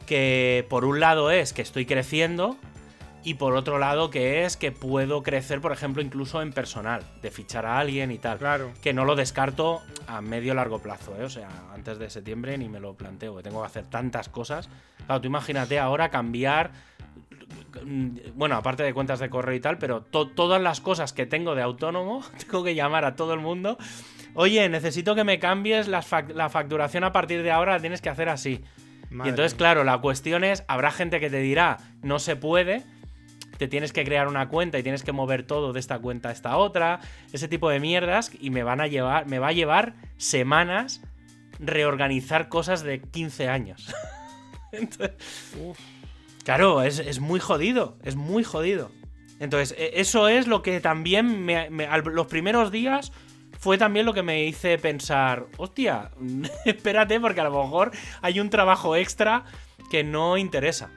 [0.05, 2.57] Que por un lado es que estoy creciendo
[3.24, 7.32] y por otro lado que es que puedo crecer, por ejemplo, incluso en personal, de
[7.32, 8.38] fichar a alguien y tal.
[8.38, 8.71] Claro.
[8.82, 11.24] Que no lo descarto a medio largo plazo, ¿eh?
[11.24, 14.69] o sea, antes de septiembre ni me lo planteo, que tengo que hacer tantas cosas.
[15.05, 16.71] Claro, tú imagínate ahora cambiar,
[18.36, 21.61] bueno, aparte de cuentas de correo y tal, pero todas las cosas que tengo de
[21.61, 23.78] autónomo, tengo que llamar a todo el mundo.
[24.36, 28.30] Oye, necesito que me cambies la, facturación a partir de ahora, la tienes que hacer
[28.30, 28.63] así.
[29.11, 32.84] y entonces, claro, la cuestión es, habrá gente que te dirá, no se puede,
[33.64, 36.32] te tienes que crear una cuenta y tienes que mover todo de esta cuenta a
[36.34, 36.99] esta otra,
[37.32, 40.99] ese tipo de mierdas y me van a llevar, me va a llevar semanas
[41.59, 43.95] reorganizar cosas de 15 años.
[46.43, 48.91] claro, es, muy jodido, es muy jodido.
[49.39, 51.70] Entonces, e, eso es lo que también me,
[52.03, 53.14] los primeros días
[53.59, 56.11] fue también lo que me hice pensar, hostia,
[56.66, 57.91] espérate porque a lo mejor
[58.22, 59.45] hay un trabajo extra
[59.89, 60.89] que no interesa.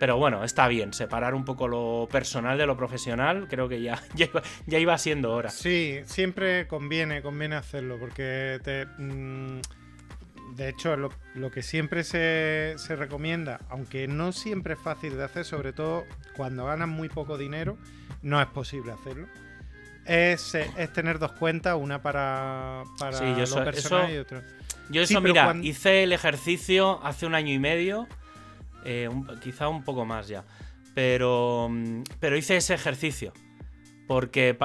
[0.00, 4.02] Pero bueno, está bien, separar un poco lo personal de lo profesional, creo que ya,
[4.66, 5.50] ya, iba, siendo hora.
[5.50, 9.60] Sí, siempre conviene, conviene hacerlo, porque te, mm,
[10.56, 11.10] de hecho lo,
[11.50, 16.88] que siempre se, recomienda, aunque no siempre es fácil de hacer, sobre todo cuando ganas
[16.88, 17.76] muy poco dinero,
[18.22, 19.28] no es posible hacerlo.
[20.06, 20.56] Es,
[20.94, 24.42] tener dos cuentas, una para, para lo personal y otra.
[24.88, 28.08] Yo eso, mira, hice el ejercicio hace un año y medio
[28.84, 29.08] eh,
[29.42, 30.44] quizá un poco más ya.
[30.94, 33.32] Pero, mm, pero hice ese ejercicio.
[34.06, 34.56] Porque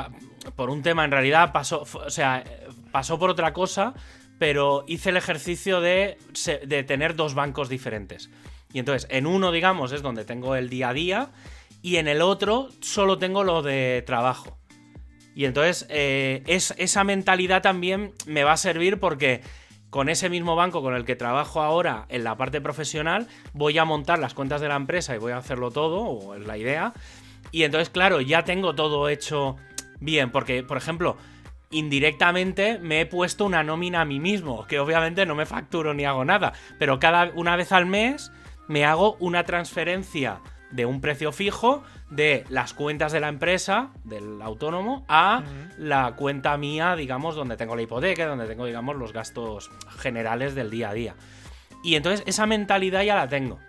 [0.55, 2.43] por un tema en realidad pasó, o sea,
[2.91, 3.93] pasó por otra cosa,
[4.39, 6.17] pero hice el ejercicio de,
[6.65, 8.29] de tener dos bancos diferentes.
[8.73, 11.29] Y entonces, en uno, digamos, es donde tengo el día a día,
[11.81, 14.57] y en el otro solo tengo lo de trabajo.
[15.35, 19.41] Y entonces, eh, es, esa mentalidad también me va a servir porque
[19.95, 23.85] con ese mismo banco con el que trabajo ahora en la parte profesional, voy a
[23.85, 26.91] montar las cuentas de la empresa y voy a hacerlo todo, o es la idea.
[27.51, 29.55] Y entonces, claro, ya tengo todo hecho
[30.01, 31.15] bien, porque, por ejemplo,
[31.71, 36.03] indirectamente me he puesto una nómina a mí mismo, que obviamente no me facturo ni
[36.03, 38.33] hago nada, pero cada una vez al mes
[38.67, 40.41] me hago una transferencia
[40.71, 45.43] de un precio fijo de las cuentas de la empresa, del autónomo, a
[45.77, 50.69] la cuenta mía, digamos, donde tengo la hipoteca, donde tengo, digamos, los gastos generales del
[50.69, 51.15] día a día.
[51.83, 53.59] Y entonces esa mentalidad ya la tengo.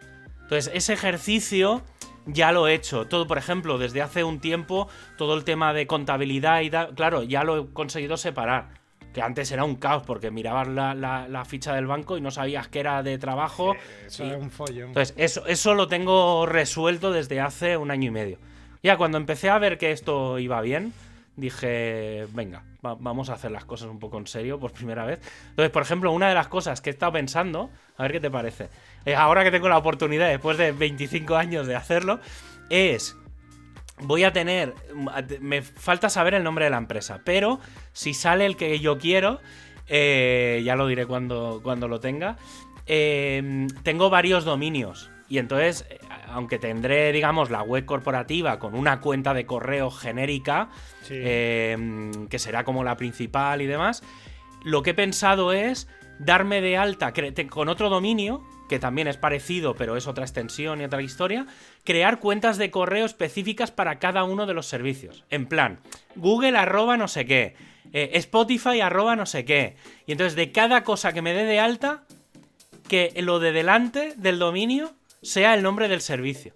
[0.42, 1.82] Entonces, ese ejercicio
[2.26, 3.06] ya lo he hecho.
[3.06, 7.22] Todo, por ejemplo, desde hace un tiempo, todo el tema de contabilidad y tal, claro,
[7.22, 8.68] ya lo he conseguido separar
[9.16, 12.80] que antes era un caos porque mirabas la, ficha del banco y no sabías que
[12.80, 13.74] era de trabajo.
[14.06, 14.88] eso era un follón.
[14.88, 18.38] Entonces, eso, eso lo tengo resuelto desde hace un año y medio.
[18.82, 20.92] Ya cuando empecé a ver que esto iba bien,
[21.34, 25.18] dije, venga, vamos a hacer las cosas un poco en serio por primera vez.
[25.48, 28.30] Entonces, por ejemplo, una de las cosas que he estado pensando, a ver qué te
[28.30, 28.68] parece,
[29.16, 32.20] ahora que tengo la oportunidad, después de 25 años de hacerlo,
[32.68, 33.16] es
[34.02, 34.74] voy a tener.
[35.40, 37.60] Me falta saber el nombre de la empresa, pero
[37.92, 39.40] si sale el que yo quiero,
[39.88, 42.36] eh, ya lo diré cuando, cuando lo tenga.
[42.86, 45.10] Em, tengo varios dominios.
[45.28, 50.68] Y entonces, eh, aunque tendré, digamos, la web corporativa con una cuenta de correo genérica,
[51.10, 54.02] em, que será como la principal y demás,
[54.62, 55.88] lo que he pensado es
[56.18, 57.12] darme de alta
[57.48, 61.46] con otro dominio que también es parecido, pero es otra extensión y otra historia,
[61.84, 65.24] crear cuentas de correo específicas para cada uno de los servicios.
[65.30, 65.80] En plan,
[66.14, 67.54] Google arroba no sé qué,
[67.92, 69.76] eh, Spotify arroba no sé qué.
[70.06, 72.04] Y entonces de cada cosa que me dé de alta,
[72.88, 76.54] que lo de delante del dominio sea el nombre del servicio.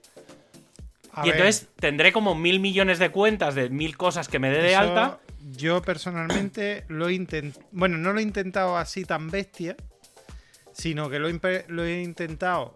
[1.25, 4.77] y entonces tendré como mil millones de cuentas de mil cosas que me dé de
[4.77, 5.19] alta
[5.57, 7.65] yo personalmente lo he intentado.
[7.73, 9.77] Bueno, no lo he intentado así tan bestia,
[10.73, 12.75] sino que lo he, impe- lo he intentado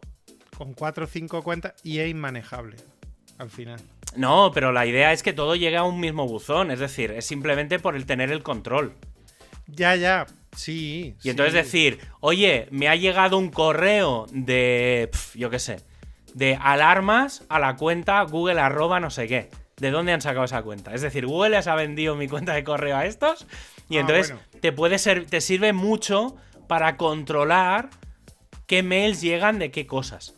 [0.56, 2.76] con cuatro o cinco cuentas y es inmanejable
[3.38, 3.80] al final.
[4.16, 7.26] No, pero la idea es que todo llegue a un mismo buzón, es decir, es
[7.26, 8.94] simplemente por el tener el control.
[9.66, 11.16] Ya, ya, sí.
[11.24, 15.80] Y entonces decir, oye, me ha llegado un correo de, pf, yo qué sé,
[16.34, 19.50] de alarmas a la cuenta Google arroba no sé qué.
[19.78, 20.94] ¿De dónde han sacado esa cuenta?
[20.94, 23.44] Es decir, Google les ha vendido mi cuenta de correo a estos
[23.88, 24.42] y Ah, entonces bueno.
[24.60, 26.36] te puede ser, te sirve mucho
[26.74, 27.88] para controlar
[28.66, 30.34] qué mails llegan de qué cosas.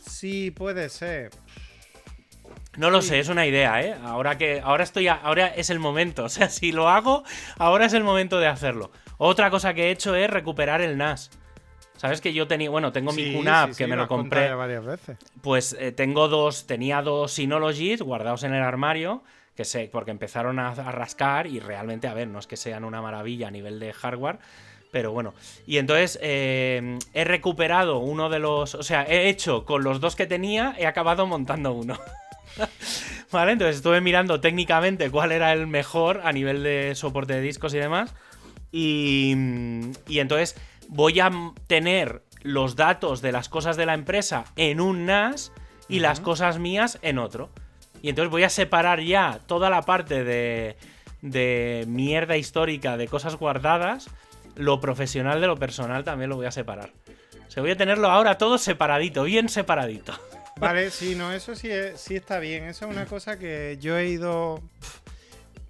[0.00, 1.32] Sí, puede ser.
[2.78, 3.08] No lo Sí.
[3.08, 3.94] sé, es una idea, ¿eh?
[4.02, 7.24] Ahora que ahora estoy a- ahora es el momento, o sea, si lo hago,
[7.58, 8.90] ahora es el momento de hacerlo.
[9.18, 11.30] Otra cosa que he hecho es recuperar el NAS.
[11.98, 14.54] Sabes que yo tenía, bueno, tengo mi QNAP sí, que me lo compré.
[14.54, 15.18] varias veces.
[15.42, 19.22] Pues eh, tengo dos, tenía dos Synologies guardados en el armario,
[19.54, 22.84] que sé, porque empezaron a, a rascar y realmente, a ver, no es que sean
[22.84, 24.38] una maravilla a nivel de hardware,
[24.90, 25.34] pero bueno.
[25.66, 30.16] Y entonces eh, he recuperado uno de los, o sea, he hecho con los dos
[30.16, 31.98] que tenía, he acabado montando uno.
[33.32, 37.74] vale, entonces estuve mirando técnicamente cuál era el mejor a nivel de soporte de discos
[37.74, 38.14] y demás.
[38.72, 39.34] Y,
[40.06, 40.56] y entonces
[40.88, 41.30] voy a
[41.66, 45.52] tener los datos de las cosas de la empresa en un NAS
[45.88, 47.50] y las cosas mías en otro.
[48.02, 50.76] Y entonces voy a separar ya toda la parte de,
[51.22, 54.08] de mierda histórica de cosas guardadas.
[54.58, 56.90] Lo profesional de lo personal también lo voy a separar.
[57.46, 60.12] O sea, voy a tenerlo ahora todo separadito, bien separadito.
[60.56, 62.64] Vale, sí, no, eso sí, es- sí está bien.
[62.64, 64.60] Eso es una cosa que yo he ido.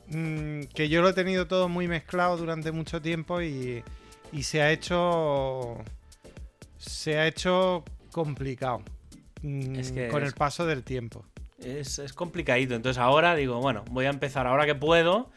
[0.09, 3.85] mm, que yo lo he tenido todo muy mezclado durante mucho tiempo y,
[4.33, 5.77] y se ha hecho.
[6.79, 8.83] Se ha hecho complicado.
[9.43, 11.25] mm, Es que con es- el paso del tiempo.
[11.63, 12.75] Es, es complicadito.
[12.75, 15.31] Entonces ahora digo, bueno, voy a empezar ahora que puedo.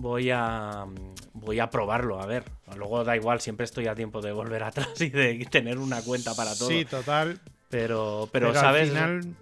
[0.00, 0.86] Voy a
[1.32, 2.44] voy a probarlo, a ver.
[2.76, 6.34] Luego da igual, siempre estoy a tiempo de volver atrás y de tener una cuenta
[6.34, 6.68] para todo.
[6.68, 7.40] Sí, total.
[7.68, 8.82] pero, pero, Pero, ¿sabes?
[8.82, 9.34] al final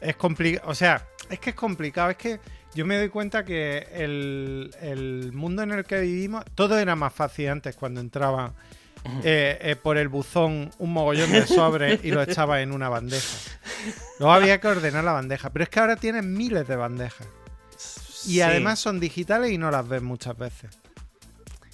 [0.00, 0.70] es complicado.
[0.70, 2.10] O sea, es que es complicado.
[2.10, 2.40] Es que
[2.74, 7.14] yo me doy cuenta que el, el mundo en el que vivimos, todo era más
[7.14, 8.52] fácil antes cuando entraba
[9.24, 13.36] eh, eh, por el buzón un mogollón de sobres y lo echaba en una bandeja.
[14.18, 15.50] Luego había que ordenar la bandeja.
[15.50, 17.26] Pero es que ahora tienes miles de bandejas.
[18.28, 18.40] Y Sí.
[18.42, 20.70] además son digitales y no las ves muchas veces.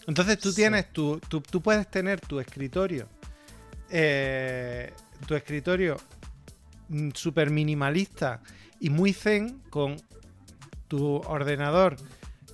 [0.07, 0.57] Entonces tú Sí.
[0.57, 3.09] tienes tu, tú, tú puedes tener tu escritorio,
[3.91, 4.93] eh,
[5.27, 5.97] tu escritorio
[6.89, 8.41] mm, súper minimalista
[8.81, 9.97] y muy zen con
[10.89, 11.97] tu ordenador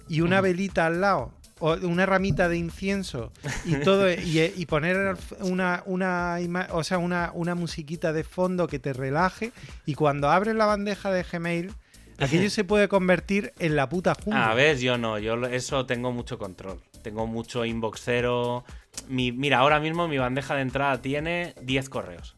[0.09, 3.33] y una velita al lado o una ramita de incienso
[3.65, 6.39] y todo y, y poner una, una
[6.71, 9.53] o sea una, una musiquita de fondo que te relaje
[9.85, 11.73] y cuando abres la bandeja de Gmail
[12.21, 14.51] aquello se puede convertir en la puta jungla.
[14.51, 16.81] A ver, yo no, yo eso tengo mucho control.
[17.03, 18.65] Tengo mucho inbox cero.
[19.09, 22.37] Mi, mira, ahora mismo mi bandeja de entrada tiene 10 correos.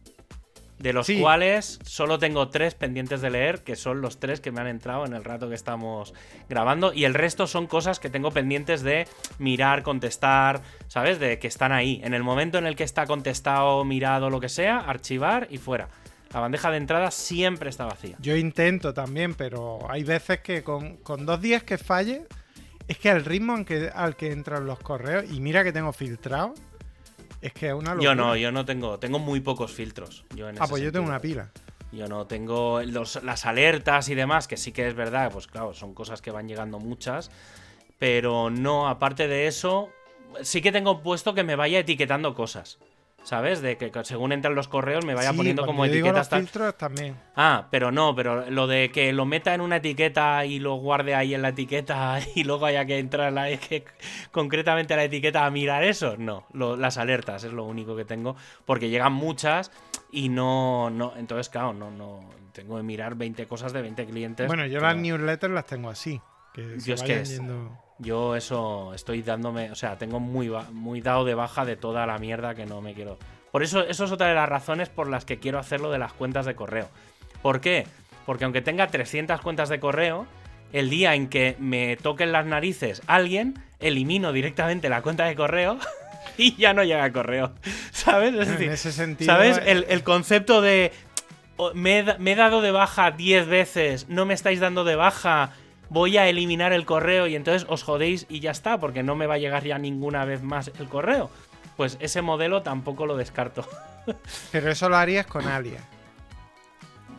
[0.78, 1.20] De los Sí.
[1.20, 5.06] cuales solo tengo 3 pendientes de leer, que son los 3 que me han entrado
[5.06, 6.12] en el rato que estamos
[6.48, 6.92] grabando.
[6.92, 9.06] Y el resto son cosas que tengo pendientes de
[9.38, 11.20] mirar, contestar, ¿sabes?
[11.20, 12.00] De que están ahí.
[12.02, 15.88] En el momento en el que está contestado, mirado, lo que sea, archivar y fuera.
[16.32, 18.16] La bandeja de entrada siempre está vacía.
[18.20, 22.26] Yo intento también, pero hay veces que con, con dos días que falle,
[22.88, 25.92] es que al ritmo en que, al que entran los correos, y mira que tengo
[25.92, 26.54] filtrado,
[27.42, 28.02] es que es una locura.
[28.04, 30.24] Yo no, yo no tengo, tengo muy pocos filtros.
[30.34, 31.50] Yo en Ah, ese pues yo tengo una pila.
[31.90, 35.74] Yo no tengo los- las alertas y demás, que sí que es verdad, pues claro,
[35.74, 37.30] son cosas que van llegando muchas.
[37.98, 39.90] Pero no, aparte de eso,
[40.42, 42.78] sí que tengo puesto que me vaya etiquetando cosas.
[43.24, 43.62] ¿Sabes?
[43.62, 47.16] De que según entran los correos me vaya Sí, poniendo como etiquetas los filtros también.
[47.36, 51.14] Ah, pero no, pero lo de que lo meta en una etiqueta y lo guarde
[51.14, 53.84] ahí en la etiqueta y luego haya que entrar la, que,
[54.32, 56.46] concretamente a la etiqueta a mirar eso, no.
[56.52, 58.34] Lo- las alertas es lo único que tengo,
[58.64, 59.70] porque llegan muchas
[60.10, 64.46] y no, no, entonces claro, no, no, tengo que mirar 20 cosas de 20 clientes.
[64.48, 66.20] Bueno, yo pero las newsletters las tengo así.
[66.52, 71.00] Que Yo es que es- yendo- Yo eso estoy dándome, o sea, tengo muy, muy
[71.00, 73.18] dado de baja de toda la mierda que no me quiero.
[73.50, 76.12] Por eso, eso es otra de las razones por las que quiero hacerlo de las
[76.12, 76.88] cuentas de correo.
[77.42, 77.86] ¿Por qué?
[78.26, 80.26] Porque aunque tenga 300 cuentas de correo,
[80.72, 85.78] el día en que me toquen las narices alguien, elimino directamente la cuenta de correo
[86.38, 87.52] y ya no llega el correo.
[87.92, 88.34] ¿Sabes?
[88.34, 89.32] Es decir, en ese sentido.
[89.32, 89.58] ¿Sabes?
[89.58, 90.92] eh, El, el concepto de.
[91.56, 94.96] oh, Me he, me he dado de baja 10 veces, no me estáis dando de
[94.96, 95.50] baja,
[95.92, 99.26] voy a eliminar el correo y entonces os jodéis y ya está, porque no me
[99.26, 101.30] va a llegar ya ninguna vez más el correo.
[101.76, 103.66] Pues ese modelo tampoco lo descarto.
[104.52, 105.82] Pero eso lo harías con alias.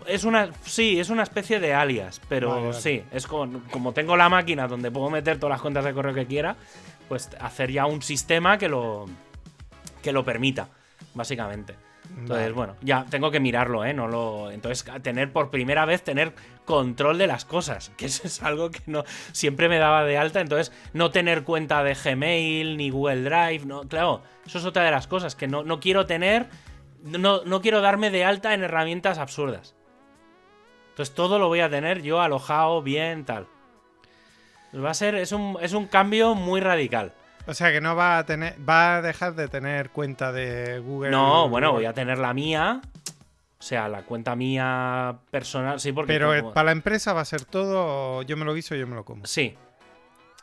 [0.07, 0.49] es una.
[0.63, 2.19] Sí, es una especie de alias.
[2.29, 2.81] Pero Vale, vale.
[2.81, 6.13] sí, es como, como tengo la máquina donde puedo meter todas las cuentas de correo
[6.13, 6.55] que quiera,
[7.09, 9.05] pues hacer ya un sistema que lo.
[10.01, 10.67] que lo permita,
[11.13, 11.75] básicamente.
[12.09, 12.51] Entonces, Vale.
[12.51, 13.93] bueno, ya tengo que mirarlo, ¿eh?
[13.93, 14.51] No lo.
[14.51, 16.33] Entonces, tener por primera vez tener
[16.65, 17.91] control de las cosas.
[17.98, 19.03] Que eso es algo que no.
[19.31, 20.41] Siempre me daba de alta.
[20.41, 23.65] Entonces, no tener cuenta de Gmail ni Google Drive.
[23.65, 25.35] No, claro, eso es otra de las cosas.
[25.35, 26.49] Que no, no quiero tener.
[27.03, 29.76] No, no quiero darme de alta en herramientas absurdas.
[30.90, 33.48] Entonces, todo lo voy a tener yo alojado, bien, tal.
[34.76, 35.15] Va a ser.
[35.15, 37.14] Es un, es un cambio muy radical.
[37.45, 38.56] O sea que no va a tener.
[38.68, 41.11] Va a dejar de tener cuenta de Google.
[41.11, 42.81] No, bueno, voy a tener la mía.
[43.64, 45.80] O sea, la cuenta mía personal.
[45.80, 46.11] Sí, porque.
[46.11, 48.22] Pero eh, como- para la empresa va a ser todo.
[48.23, 49.26] Yo me lo guiso, yo me lo como.
[49.26, 49.56] Sí.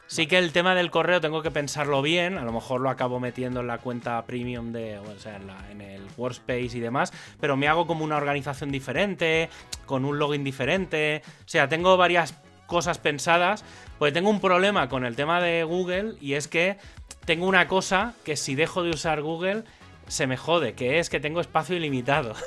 [0.07, 2.39] Sí que el tema del correo tengo que pensarlo bien.
[2.39, 4.99] A lo mejor lo acabo metiendo en la cuenta premium de.
[5.01, 7.13] O sea, en, la- en el Workspace y demás.
[7.39, 9.51] Pero me hago como una organización diferente.
[9.85, 11.21] Con un login diferente.
[11.41, 12.35] O sea, tengo varias
[12.67, 13.67] cosas pensadas.
[13.99, 16.15] Porque tengo un problema con el tema de Google.
[16.23, 16.79] Y es que
[17.27, 19.65] tengo una cosa que si dejo de usar Google.
[20.09, 22.35] Se me jode, que es que tengo espacio ilimitado.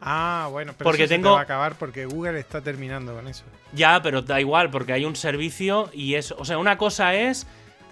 [0.00, 3.14] Ah, bueno, pero Porque eso se te tengo- va a acabar porque Google está terminando
[3.14, 3.44] con eso.
[3.74, 6.32] Ya, pero da igual, porque hay un servicio y es.
[6.32, 7.46] O sea, una cosa es.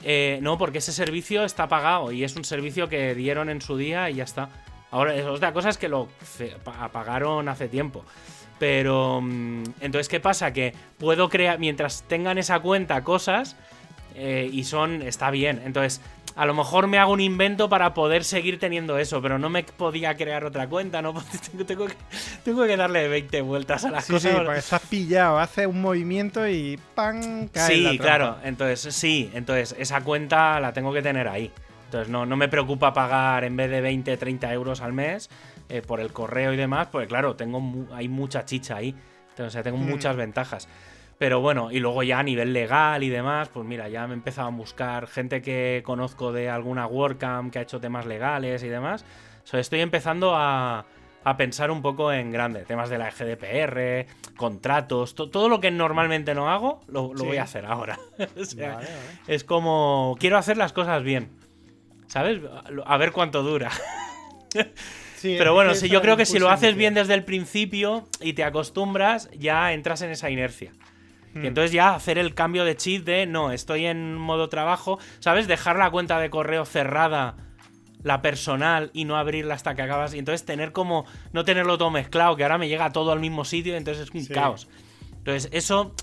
[0.05, 3.77] eh, no, porque ese servicio está pagado y es un servicio que dieron en su
[3.77, 4.49] día y ya está.
[4.91, 6.09] Ahora, otra cosa es que lo
[6.81, 8.05] apagaron hace tiempo.
[8.59, 9.21] Pero.
[9.23, 10.53] mm, Entonces, ¿qué pasa?
[10.53, 11.59] Que puedo crear.
[11.59, 13.57] Mientras tengan esa cuenta cosas.
[14.15, 15.03] eh, y son.
[15.03, 15.61] Está bien.
[15.65, 16.01] Entonces.
[16.39, 19.65] A lo mejor me hago un invento para poder seguir teniendo eso, pero no me
[19.65, 21.13] podía crear otra cuenta, ¿no?
[21.51, 21.95] tengo, tengo que,
[22.45, 24.31] tengo que darle 20 vueltas a las Sí, cosas.
[24.33, 27.49] sí, porque estás pillado, haces un movimiento y ¡pam!
[27.49, 28.37] cae la Sí, claro.
[28.45, 31.51] Entonces, sí, entonces esa cuenta la tengo que tener ahí.
[31.87, 35.29] Entonces no, no me preocupa pagar en vez de 20, 30 euros al mes
[35.69, 38.95] eh, por el correo y demás, porque claro, tengo mu- hay mucha chicha ahí.
[39.31, 39.87] Entonces, o sea, tengo Mm.
[39.89, 40.69] muchas ventajas.
[41.19, 44.17] Pero bueno, y luego ya a nivel legal y demás, pues mira, ya me he
[44.17, 48.69] empezado a buscar gente que conozco de alguna WordCamp que ha hecho temas legales y
[48.69, 49.05] demás.
[49.43, 50.85] O sea, estoy empezando a,
[51.25, 52.61] a pensar un poco en grande.
[52.65, 57.27] Temas de la GDPR, contratos, to- todo lo que normalmente no hago, lo, lo Sí.
[57.27, 57.99] voy a hacer ahora.
[58.41, 59.01] O sea, Vale, vale.
[59.27, 61.31] es como, quiero hacer las cosas bien.
[62.07, 62.41] ¿Sabes?
[62.87, 63.71] A ver cuánto dura.
[65.17, 68.35] Sí, Pero bueno, esa yo creo que si lo haces bien desde el principio y
[68.35, 70.73] te acostumbras, ya entras en esa inercia.
[71.43, 75.47] Y entonces ya hacer el cambio de chip de no, estoy en modo trabajo, ¿sabes?
[75.49, 77.37] Dejar la cuenta de correo cerrada,
[78.03, 80.15] la personal, y no abrirla hasta que acabas.
[80.15, 83.45] Y entonces tener como, no tenerlo todo mezclado, que ahora me llega todo al mismo
[83.45, 84.33] sitio, y entonces es un Sí.
[84.33, 84.69] caos.
[85.19, 85.95] Entonces eso,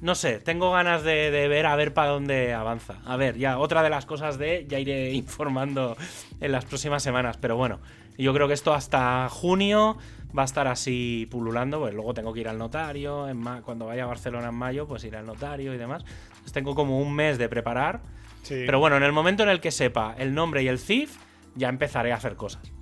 [0.00, 3.00] no sé, tengo ganas de, de ver a ver para dónde avanza.
[3.06, 5.96] A ver, ya otra de las cosas de, ya iré informando
[6.40, 7.80] en las próximas semanas, pero bueno,
[8.18, 9.96] yo creo que esto hasta junio
[10.36, 13.86] va a estar así pululando, pues luego tengo que ir al notario, en ma- cuando
[13.86, 16.04] vaya a Barcelona en mayo, pues ir al notario y demás.
[16.28, 18.00] Entonces tengo como un mes de preparar,
[18.42, 18.64] Sí.
[18.66, 21.16] pero bueno, en el momento en el que sepa el nombre y el CIF,
[21.54, 22.72] ya empezaré a hacer cosas.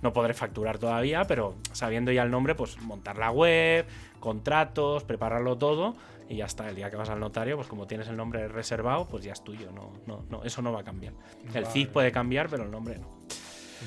[0.00, 3.86] No podré facturar todavía, pero sabiendo ya el nombre, pues montar la web,
[4.18, 5.94] contratos, prepararlo todo
[6.28, 6.68] y ya está.
[6.68, 9.44] El día que vas al notario, pues como tienes el nombre reservado, pues ya es
[9.44, 9.70] tuyo.
[9.70, 11.12] No, no, no, eso no va a cambiar.
[11.46, 11.66] El Vale.
[11.66, 13.08] CIF puede cambiar, pero el nombre no.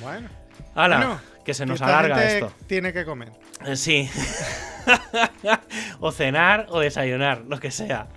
[0.01, 0.29] Bueno,
[0.73, 1.19] ¡Hala!
[1.43, 2.51] Que se nos alarga esto.
[2.67, 3.31] Tiene que comer.
[3.65, 4.09] Eh, sí.
[5.99, 8.07] o cenar o desayunar, lo que sea.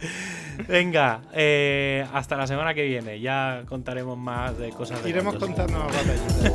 [0.66, 3.20] Venga, eh, hasta la semana que viene.
[3.20, 5.04] Ya contaremos más de cosas.
[5.06, 6.52] Iremos contando más batallitas.